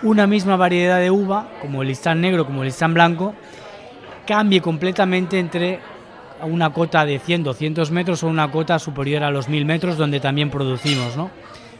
una 0.01 0.27
misma 0.27 0.57
variedad 0.57 0.99
de 0.99 1.11
uva, 1.11 1.47
como 1.61 1.81
el 1.81 1.87
listán 1.87 2.21
negro, 2.21 2.45
como 2.45 2.61
el 2.61 2.67
listán 2.67 2.93
blanco, 2.93 3.33
cambie 4.27 4.61
completamente 4.61 5.39
entre 5.39 5.79
una 6.43 6.71
cota 6.71 7.05
de 7.05 7.19
100, 7.19 7.43
200 7.43 7.91
metros 7.91 8.23
o 8.23 8.27
una 8.27 8.51
cota 8.51 8.79
superior 8.79 9.23
a 9.23 9.31
los 9.31 9.47
1000 9.47 9.65
metros 9.65 9.97
donde 9.97 10.19
también 10.19 10.49
producimos, 10.49 11.15
¿no? 11.15 11.31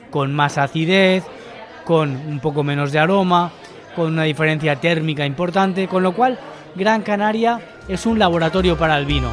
Con 0.09 0.33
más 0.33 0.57
acidez, 0.57 1.25
con 1.83 2.11
un 2.11 2.39
poco 2.39 2.63
menos 2.63 2.91
de 2.91 2.99
aroma, 2.99 3.51
con 3.95 4.07
una 4.13 4.23
diferencia 4.23 4.77
térmica 4.77 5.25
importante, 5.25 5.87
con 5.87 6.03
lo 6.03 6.13
cual 6.13 6.39
Gran 6.75 7.01
Canaria 7.01 7.59
es 7.87 8.05
un 8.05 8.19
laboratorio 8.19 8.77
para 8.77 8.97
el 8.97 9.05
vino. 9.05 9.29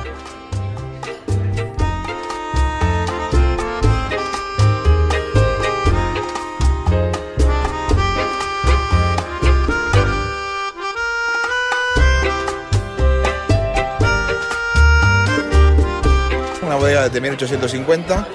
Desde 17.02 17.20
1850 17.20 18.26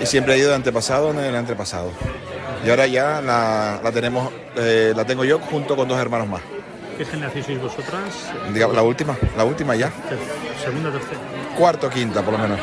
y 0.00 0.06
siempre 0.06 0.34
ha 0.34 0.36
ido 0.36 0.48
de 0.50 0.56
antepasado 0.56 1.10
en 1.10 1.18
el 1.18 1.36
antepasado. 1.36 1.90
Y 2.64 2.70
ahora 2.70 2.86
ya 2.86 3.20
la, 3.20 3.80
la 3.82 3.92
tenemos, 3.92 4.32
eh, 4.56 4.92
la 4.96 5.04
tengo 5.04 5.24
yo 5.24 5.38
junto 5.38 5.76
con 5.76 5.86
dos 5.86 5.98
hermanos 5.98 6.28
más. 6.28 6.40
¿Qué 6.96 7.04
generación 7.04 7.44
sois 7.44 7.60
vosotras? 7.60 8.02
La 8.54 8.82
última, 8.82 9.16
la 9.36 9.44
última 9.44 9.74
ya. 9.74 9.92
Segunda, 10.62 10.90
tercera. 10.92 11.18
Cuarto, 11.58 11.90
quinta 11.90 12.22
por 12.22 12.32
lo 12.32 12.38
menos. 12.38 12.58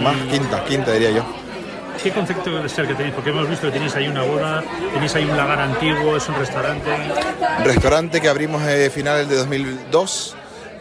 Más 0.00 0.16
quinta, 0.30 0.64
quinta 0.64 0.92
diría 0.92 1.10
yo. 1.10 1.24
¿Qué 2.02 2.10
concepto 2.10 2.50
de 2.50 2.68
ser 2.68 2.86
que 2.86 2.94
tenéis? 2.94 3.14
Porque 3.14 3.30
hemos 3.30 3.48
visto 3.48 3.66
que 3.68 3.72
tenéis 3.72 3.94
ahí 3.94 4.08
una 4.08 4.22
boda, 4.22 4.62
tenéis 4.92 5.14
ahí 5.14 5.24
un 5.24 5.36
lagar 5.36 5.60
antiguo, 5.60 6.16
es 6.16 6.28
un 6.28 6.34
restaurante. 6.34 6.90
Restaurante 7.64 8.20
que 8.20 8.28
abrimos 8.28 8.62
a 8.62 8.90
finales 8.90 9.28
de 9.28 9.36
2002. 9.36 10.36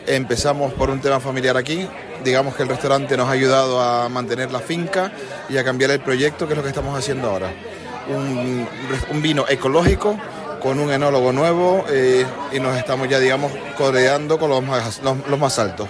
Empezamos 0.08 0.74
por 0.74 0.90
un 0.90 1.00
tema 1.00 1.20
familiar 1.20 1.56
aquí. 1.56 1.88
Digamos 2.24 2.56
que 2.56 2.64
el 2.64 2.70
restaurante 2.70 3.16
nos 3.16 3.28
ha 3.28 3.32
ayudado 3.32 3.82
a 3.82 4.10
mantener 4.10 4.52
la 4.52 4.60
finca 4.60 5.12
y 5.50 5.58
a 5.58 5.64
cambiar 5.64 5.92
el 5.92 6.00
proyecto, 6.00 6.46
que 6.46 6.54
es 6.54 6.58
lo 6.58 6.64
que 6.64 6.70
estamos 6.70 6.98
haciendo 6.98 7.30
ahora. 7.30 7.52
Un, 8.10 8.68
vino 9.22 9.46
ecológico 9.48 10.20
con 10.62 10.80
un 10.80 10.92
enólogo 10.92 11.32
nuevo 11.32 11.86
eh, 11.90 12.26
y 12.52 12.60
nos 12.60 12.78
estamos 12.78 13.08
ya, 13.08 13.20
digamos, 13.20 13.52
codeando 13.78 14.38
con 14.38 14.50
los 14.50 14.64
más, 14.64 15.02
los, 15.02 15.40
más 15.40 15.60
altos. 15.60 15.88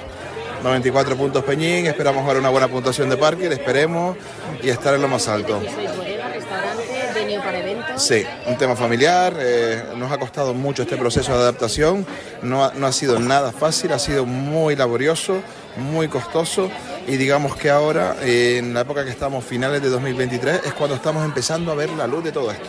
94 0.63 1.17
puntos 1.17 1.43
Peñín, 1.43 1.88
esperamos 1.88 2.26
ahora 2.26 2.39
una 2.39 2.49
buena 2.49 2.67
puntuación 2.67 3.10
de 3.10 3.17
parque, 3.17 3.47
esperemos 3.47 4.15
y 4.62 4.69
estar 4.69 4.93
en 4.93 5.02
lo 5.02 5.08
más 5.08 5.28
alto. 5.28 5.60
Sois 5.60 5.97
bodega, 5.97 6.30
restaurante, 6.30 7.10
venue 7.13 7.39
para 7.39 7.60
eventos. 7.60 7.83
Sí, 7.95 8.23
un 8.47 8.58
tema 8.58 8.75
familiar, 8.75 9.36
eh, 9.39 9.84
nos 9.95 10.12
ha 10.12 10.17
costado 10.17 10.53
mucho 10.53 10.82
este 10.82 10.97
proceso 10.97 11.32
de 11.34 11.43
adaptación, 11.43 12.06
no 12.41 12.65
ha, 12.65 12.73
no 12.73 12.88
ha 12.88 12.91
sido 12.91 13.19
nada 13.19 13.51
fácil, 13.51 13.93
ha 13.93 13.99
sido 13.99 14.25
muy 14.25 14.75
laborioso, 14.75 15.41
muy 15.77 16.08
costoso 16.08 16.69
y 17.08 17.17
digamos 17.17 17.56
que 17.56 17.69
ahora, 17.69 18.15
eh, 18.21 18.58
en 18.58 18.73
la 18.73 18.82
época 18.82 19.03
que 19.03 19.12
estamos, 19.12 19.43
finales 19.43 19.82
de 19.82 19.89
2023, 19.89 20.62
es 20.65 20.73
cuando 20.73 20.95
estamos 20.95 21.23
empezando 21.23 21.71
a 21.71 21.75
ver 21.75 21.89
la 21.91 22.08
luz 22.08 22.23
de 22.23 22.32
todo 22.32 22.51
esto. 22.51 22.67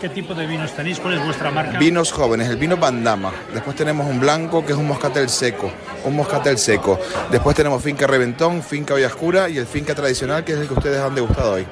¿Qué 0.00 0.08
tipo 0.08 0.34
de 0.34 0.46
vinos 0.46 0.72
tenéis? 0.72 0.98
¿Cuál 0.98 1.14
es 1.14 1.24
vuestra 1.24 1.50
marca? 1.52 1.78
Vinos 1.78 2.10
jóvenes, 2.10 2.48
el 2.48 2.56
vino 2.56 2.76
Bandama. 2.76 3.32
Después 3.54 3.76
tenemos 3.76 4.08
un 4.08 4.18
blanco 4.18 4.66
que 4.66 4.72
es 4.72 4.78
un 4.78 4.88
moscatel 4.88 5.28
seco, 5.28 5.70
un 6.04 6.16
moscatel 6.16 6.58
seco. 6.58 6.98
Después 7.30 7.54
tenemos 7.54 7.80
finca 7.80 8.06
Reventón, 8.06 8.62
finca 8.64 8.94
Olla 8.94 9.06
Oscura 9.06 9.48
y 9.48 9.58
el 9.58 9.66
finca 9.66 9.94
tradicional 9.94 10.44
que 10.44 10.54
es 10.54 10.58
el 10.58 10.66
que 10.66 10.74
ustedes 10.74 11.00
han 11.00 11.14
degustado 11.14 11.52
hoy. 11.52 11.66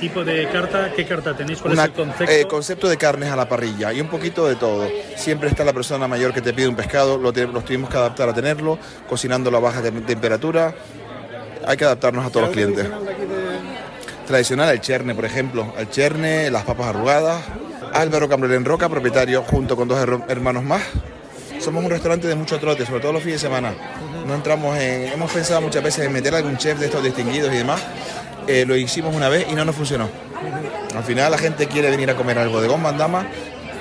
¿Tipo 0.00 0.24
de 0.24 0.48
carta? 0.48 0.92
¿Qué 0.94 1.04
carta 1.06 1.36
tenéis? 1.36 1.58
¿Cuál 1.60 1.72
Una- 1.74 1.82
es 1.84 1.88
el 1.88 1.94
concepto? 1.94 2.32
eh, 2.32 2.46
concepto 2.46 2.88
de 2.88 2.96
carnes 2.96 3.30
a 3.30 3.36
la 3.36 3.48
parrilla 3.48 3.92
y 3.92 4.00
un 4.00 4.08
poquito 4.08 4.46
de 4.46 4.54
todo. 4.56 4.88
Siempre 5.16 5.48
está 5.48 5.64
la 5.64 5.72
persona 5.72 6.06
mayor 6.06 6.32
que 6.32 6.40
te 6.40 6.52
pide 6.52 6.68
un 6.68 6.76
pescado, 6.76 7.18
lo, 7.18 7.32
te- 7.32 7.46
los 7.46 7.64
tuvimos 7.64 7.90
que 7.90 7.96
adaptar 7.96 8.28
a 8.28 8.34
tenerlo, 8.34 8.78
cocinándolo 9.08 9.56
a 9.56 9.60
baja 9.60 9.82
tem- 9.82 10.04
temperatura. 10.06 10.72
Hay 11.66 11.76
que 11.76 11.84
adaptarnos 11.84 12.24
a 12.24 12.30
todos 12.30 12.46
los 12.46 12.52
clientes. 12.54 12.86
Tradicional, 14.26 14.70
el 14.70 14.80
cherne, 14.80 15.14
por 15.14 15.24
ejemplo. 15.24 15.72
El 15.78 15.90
cherne, 15.90 16.50
las 16.50 16.64
papas 16.64 16.88
arrugadas. 16.88 17.42
Álvaro 17.94 18.28
Cambrel 18.28 18.52
en 18.54 18.64
Roca, 18.64 18.88
propietario, 18.88 19.42
junto 19.42 19.74
con 19.76 19.88
dos 19.88 19.98
her- 19.98 20.24
hermanos 20.28 20.62
más. 20.62 20.82
Somos 21.58 21.82
un 21.82 21.90
restaurante 21.90 22.28
de 22.28 22.34
mucho 22.34 22.58
trote, 22.60 22.86
sobre 22.86 23.00
todo 23.00 23.12
los 23.14 23.22
fines 23.22 23.40
de 23.42 23.48
semana. 23.48 23.74
No 24.26 24.34
entramos 24.34 24.76
en. 24.78 25.08
Hemos 25.12 25.32
pensado 25.32 25.60
muchas 25.60 25.82
veces 25.82 26.04
en 26.06 26.12
meter 26.12 26.34
algún 26.34 26.56
chef 26.56 26.78
de 26.78 26.86
estos 26.86 27.02
distinguidos 27.02 27.52
y 27.52 27.56
demás. 27.58 27.80
Eh, 28.48 28.64
lo 28.66 28.74
hicimos 28.76 29.14
una 29.14 29.28
vez 29.28 29.46
y 29.50 29.54
no 29.54 29.66
nos 29.66 29.76
funcionó. 29.76 30.08
Al 30.96 31.04
final 31.04 31.30
la 31.30 31.36
gente 31.36 31.66
quiere 31.66 31.90
venir 31.90 32.10
a 32.10 32.16
comer 32.16 32.38
algo 32.38 32.62
de 32.62 32.68
Bandama, 32.68 33.26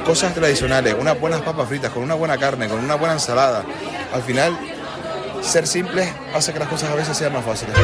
cosas 0.06 0.34
tradicionales, 0.34 0.94
unas 1.00 1.18
buenas 1.18 1.42
papas 1.42 1.70
fritas, 1.70 1.90
con 1.90 2.04
una 2.04 2.16
buena 2.16 2.38
carne, 2.38 2.68
con 2.68 2.84
una 2.84 2.96
buena 2.96 3.14
ensalada. 3.14 3.64
Al 4.14 4.22
final, 4.24 4.58
ser 5.42 5.66
simples 5.68 6.10
hace 6.34 6.52
que 6.52 6.60
las 6.60 6.68
cosas 6.68 6.90
a 6.90 6.96
veces 6.96 7.16
sean 7.16 7.32
más 7.32 7.46
fáciles. 7.46 7.78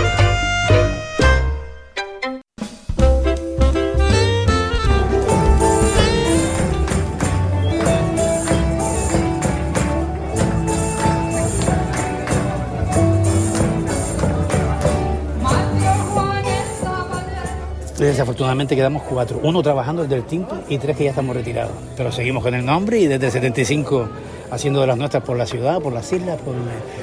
Desafortunadamente 18.34 18.76
quedamos 18.76 19.04
cuatro. 19.04 19.40
Uno 19.44 19.62
trabajando 19.62 20.02
desde 20.02 20.16
el 20.16 20.24
Timple 20.24 20.58
y 20.68 20.78
tres 20.80 20.98
que 20.98 21.04
ya 21.04 21.12
estamos 21.12 21.36
retirados. 21.36 21.74
Pero 21.96 22.12
seguimos 22.12 22.42
con 22.42 22.56
el 22.56 22.66
nombre 22.66 23.00
y 23.00 23.06
desde 23.06 23.28
el 23.28 23.32
75 23.32 24.10
haciendo 24.50 24.82
de 24.82 24.88
las 24.88 24.98
nuestras 24.98 25.24
por 25.24 25.38
la 25.38 25.46
ciudad, 25.46 25.80
por 25.80 25.94
las 25.94 26.12
islas, 26.12 26.40
por 26.42 26.56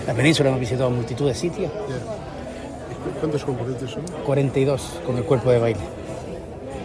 la 0.07 0.15
península. 0.15 0.49
Hemos 0.49 0.61
visitado 0.61 0.91
multitud 0.91 1.29
de 1.29 1.35
sitios. 1.35 1.71
¿Cuántos 3.21 3.45
componentes 3.45 3.91
son? 3.91 4.03
42 4.27 5.01
con 5.07 5.17
el 5.17 5.25
cuerpo 5.25 5.51
de 5.51 5.59
baile. 5.61 5.81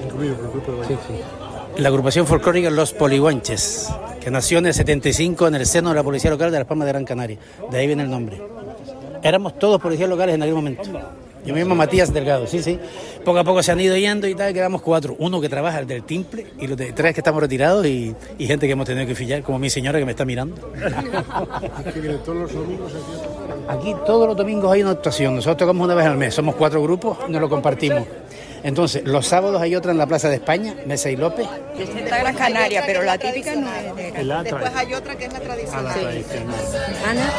Incluido 0.05 0.35
con 0.35 0.45
el 0.45 0.51
cuerpo 0.51 0.71
de 0.73 0.77
baile. 0.79 0.95
Sí, 0.95 1.13
sí. 1.13 1.81
La 1.81 1.89
agrupación 1.89 2.27
folclórica 2.27 2.69
Los 2.69 2.93
Polihuanches, 2.93 3.89
que 4.21 4.29
nació 4.31 4.59
en 4.59 4.67
el 4.67 4.73
75 4.73 5.47
en 5.47 5.55
el 5.55 5.65
seno 5.65 5.89
de 5.89 5.95
la 5.95 6.03
Policía 6.03 6.29
Local 6.29 6.51
de 6.51 6.59
Las 6.59 6.67
Palmas 6.67 6.85
de 6.85 6.91
Gran 6.91 7.03
Canaria. 7.03 7.37
De 7.69 7.77
ahí 7.77 7.87
viene 7.87 8.03
el 8.03 8.11
nombre. 8.11 8.41
Éramos 9.23 9.57
todos 9.57 9.81
policías 9.81 10.07
locales 10.07 10.35
en 10.35 10.43
aquel 10.43 10.55
momento. 10.55 10.83
Yo 11.45 11.53
mismo 11.53 11.75
Matías 11.75 12.13
Delgado, 12.13 12.47
sí, 12.47 12.61
sí. 12.61 12.79
Poco 13.23 13.39
a 13.39 13.43
poco 13.43 13.61
se 13.63 13.71
han 13.71 13.79
ido 13.79 13.95
yendo 13.95 14.27
y 14.27 14.35
tal, 14.35 14.53
quedamos 14.53 14.81
cuatro. 14.81 15.15
Uno 15.19 15.39
que 15.41 15.49
trabaja 15.49 15.79
el 15.79 15.87
del 15.87 16.03
timple 16.03 16.47
y 16.59 16.67
los 16.67 16.77
de 16.77 16.91
tres 16.91 17.13
que 17.13 17.19
estamos 17.21 17.41
retirados 17.41 17.85
y, 17.85 18.15
y 18.37 18.47
gente 18.47 18.65
que 18.65 18.73
hemos 18.73 18.85
tenido 18.85 19.05
que 19.05 19.15
fillar, 19.15 19.43
como 19.43 19.59
mi 19.59 19.69
señora 19.69 19.99
que 19.99 20.05
me 20.05 20.11
está 20.11 20.25
mirando. 20.25 20.71
Aquí 21.77 21.99
todos 22.23 22.37
los 22.37 22.53
domingos 22.53 22.91
aquí. 22.93 23.77
Aquí 23.77 23.95
todos 24.05 24.27
los 24.27 24.37
domingos 24.37 24.71
hay 24.71 24.81
una 24.83 24.91
actuación. 24.91 25.35
Nosotros 25.35 25.57
tocamos 25.57 25.85
una 25.85 25.95
vez 25.95 26.05
al 26.05 26.17
mes, 26.17 26.33
somos 26.33 26.55
cuatro 26.55 26.81
grupos, 26.81 27.17
nos 27.29 27.41
lo 27.41 27.49
compartimos. 27.49 28.03
Entonces, 28.63 29.03
los 29.05 29.27
sábados 29.27 29.61
hay 29.61 29.75
otra 29.75 29.91
en 29.91 29.99
la 29.99 30.07
Plaza 30.07 30.27
de 30.27 30.35
España, 30.35 30.75
Mesa 30.87 31.11
y 31.11 31.15
López. 31.15 31.45
Esta 31.77 32.17
Gran 32.17 32.35
Canaria, 32.35 32.81
pero 32.85 33.03
la 33.03 33.15
típica 33.15 33.55
no 33.55 33.67
es 33.71 33.95
de 34.15 34.23
La 34.23 34.41
Después 34.41 34.71
hay 34.75 34.93
otra 34.95 35.15
que 35.15 35.25
es 35.25 35.33
la 35.33 35.39
tradicional. 35.39 35.83
la 35.85 35.93
tradicional. 35.93 36.55
Ana 37.07 37.29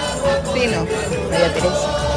Pino. 0.54 0.86
María 1.30 1.52
Teresa. 1.52 2.15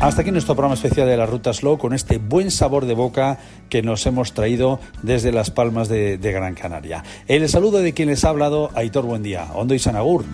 Hasta 0.00 0.22
aquí 0.22 0.30
nuestro 0.30 0.54
programa 0.54 0.74
especial 0.74 1.08
de 1.08 1.16
la 1.16 1.26
Ruta 1.26 1.52
Slow 1.52 1.76
con 1.76 1.92
este 1.92 2.18
buen 2.18 2.52
sabor 2.52 2.86
de 2.86 2.94
boca 2.94 3.38
que 3.68 3.82
nos 3.82 4.06
hemos 4.06 4.32
traído 4.32 4.78
desde 5.02 5.32
Las 5.32 5.50
Palmas 5.50 5.88
de, 5.88 6.18
Gran 6.18 6.54
Canaria. 6.54 7.02
El 7.26 7.48
saludo 7.48 7.78
de 7.78 7.92
quien 7.92 8.08
les 8.08 8.24
ha 8.24 8.28
hablado, 8.28 8.70
Aitor 8.74 9.04
Buendía, 9.04 9.48
Hondo 9.54 9.74
y 9.74 9.80
Sanagur. 9.80 10.24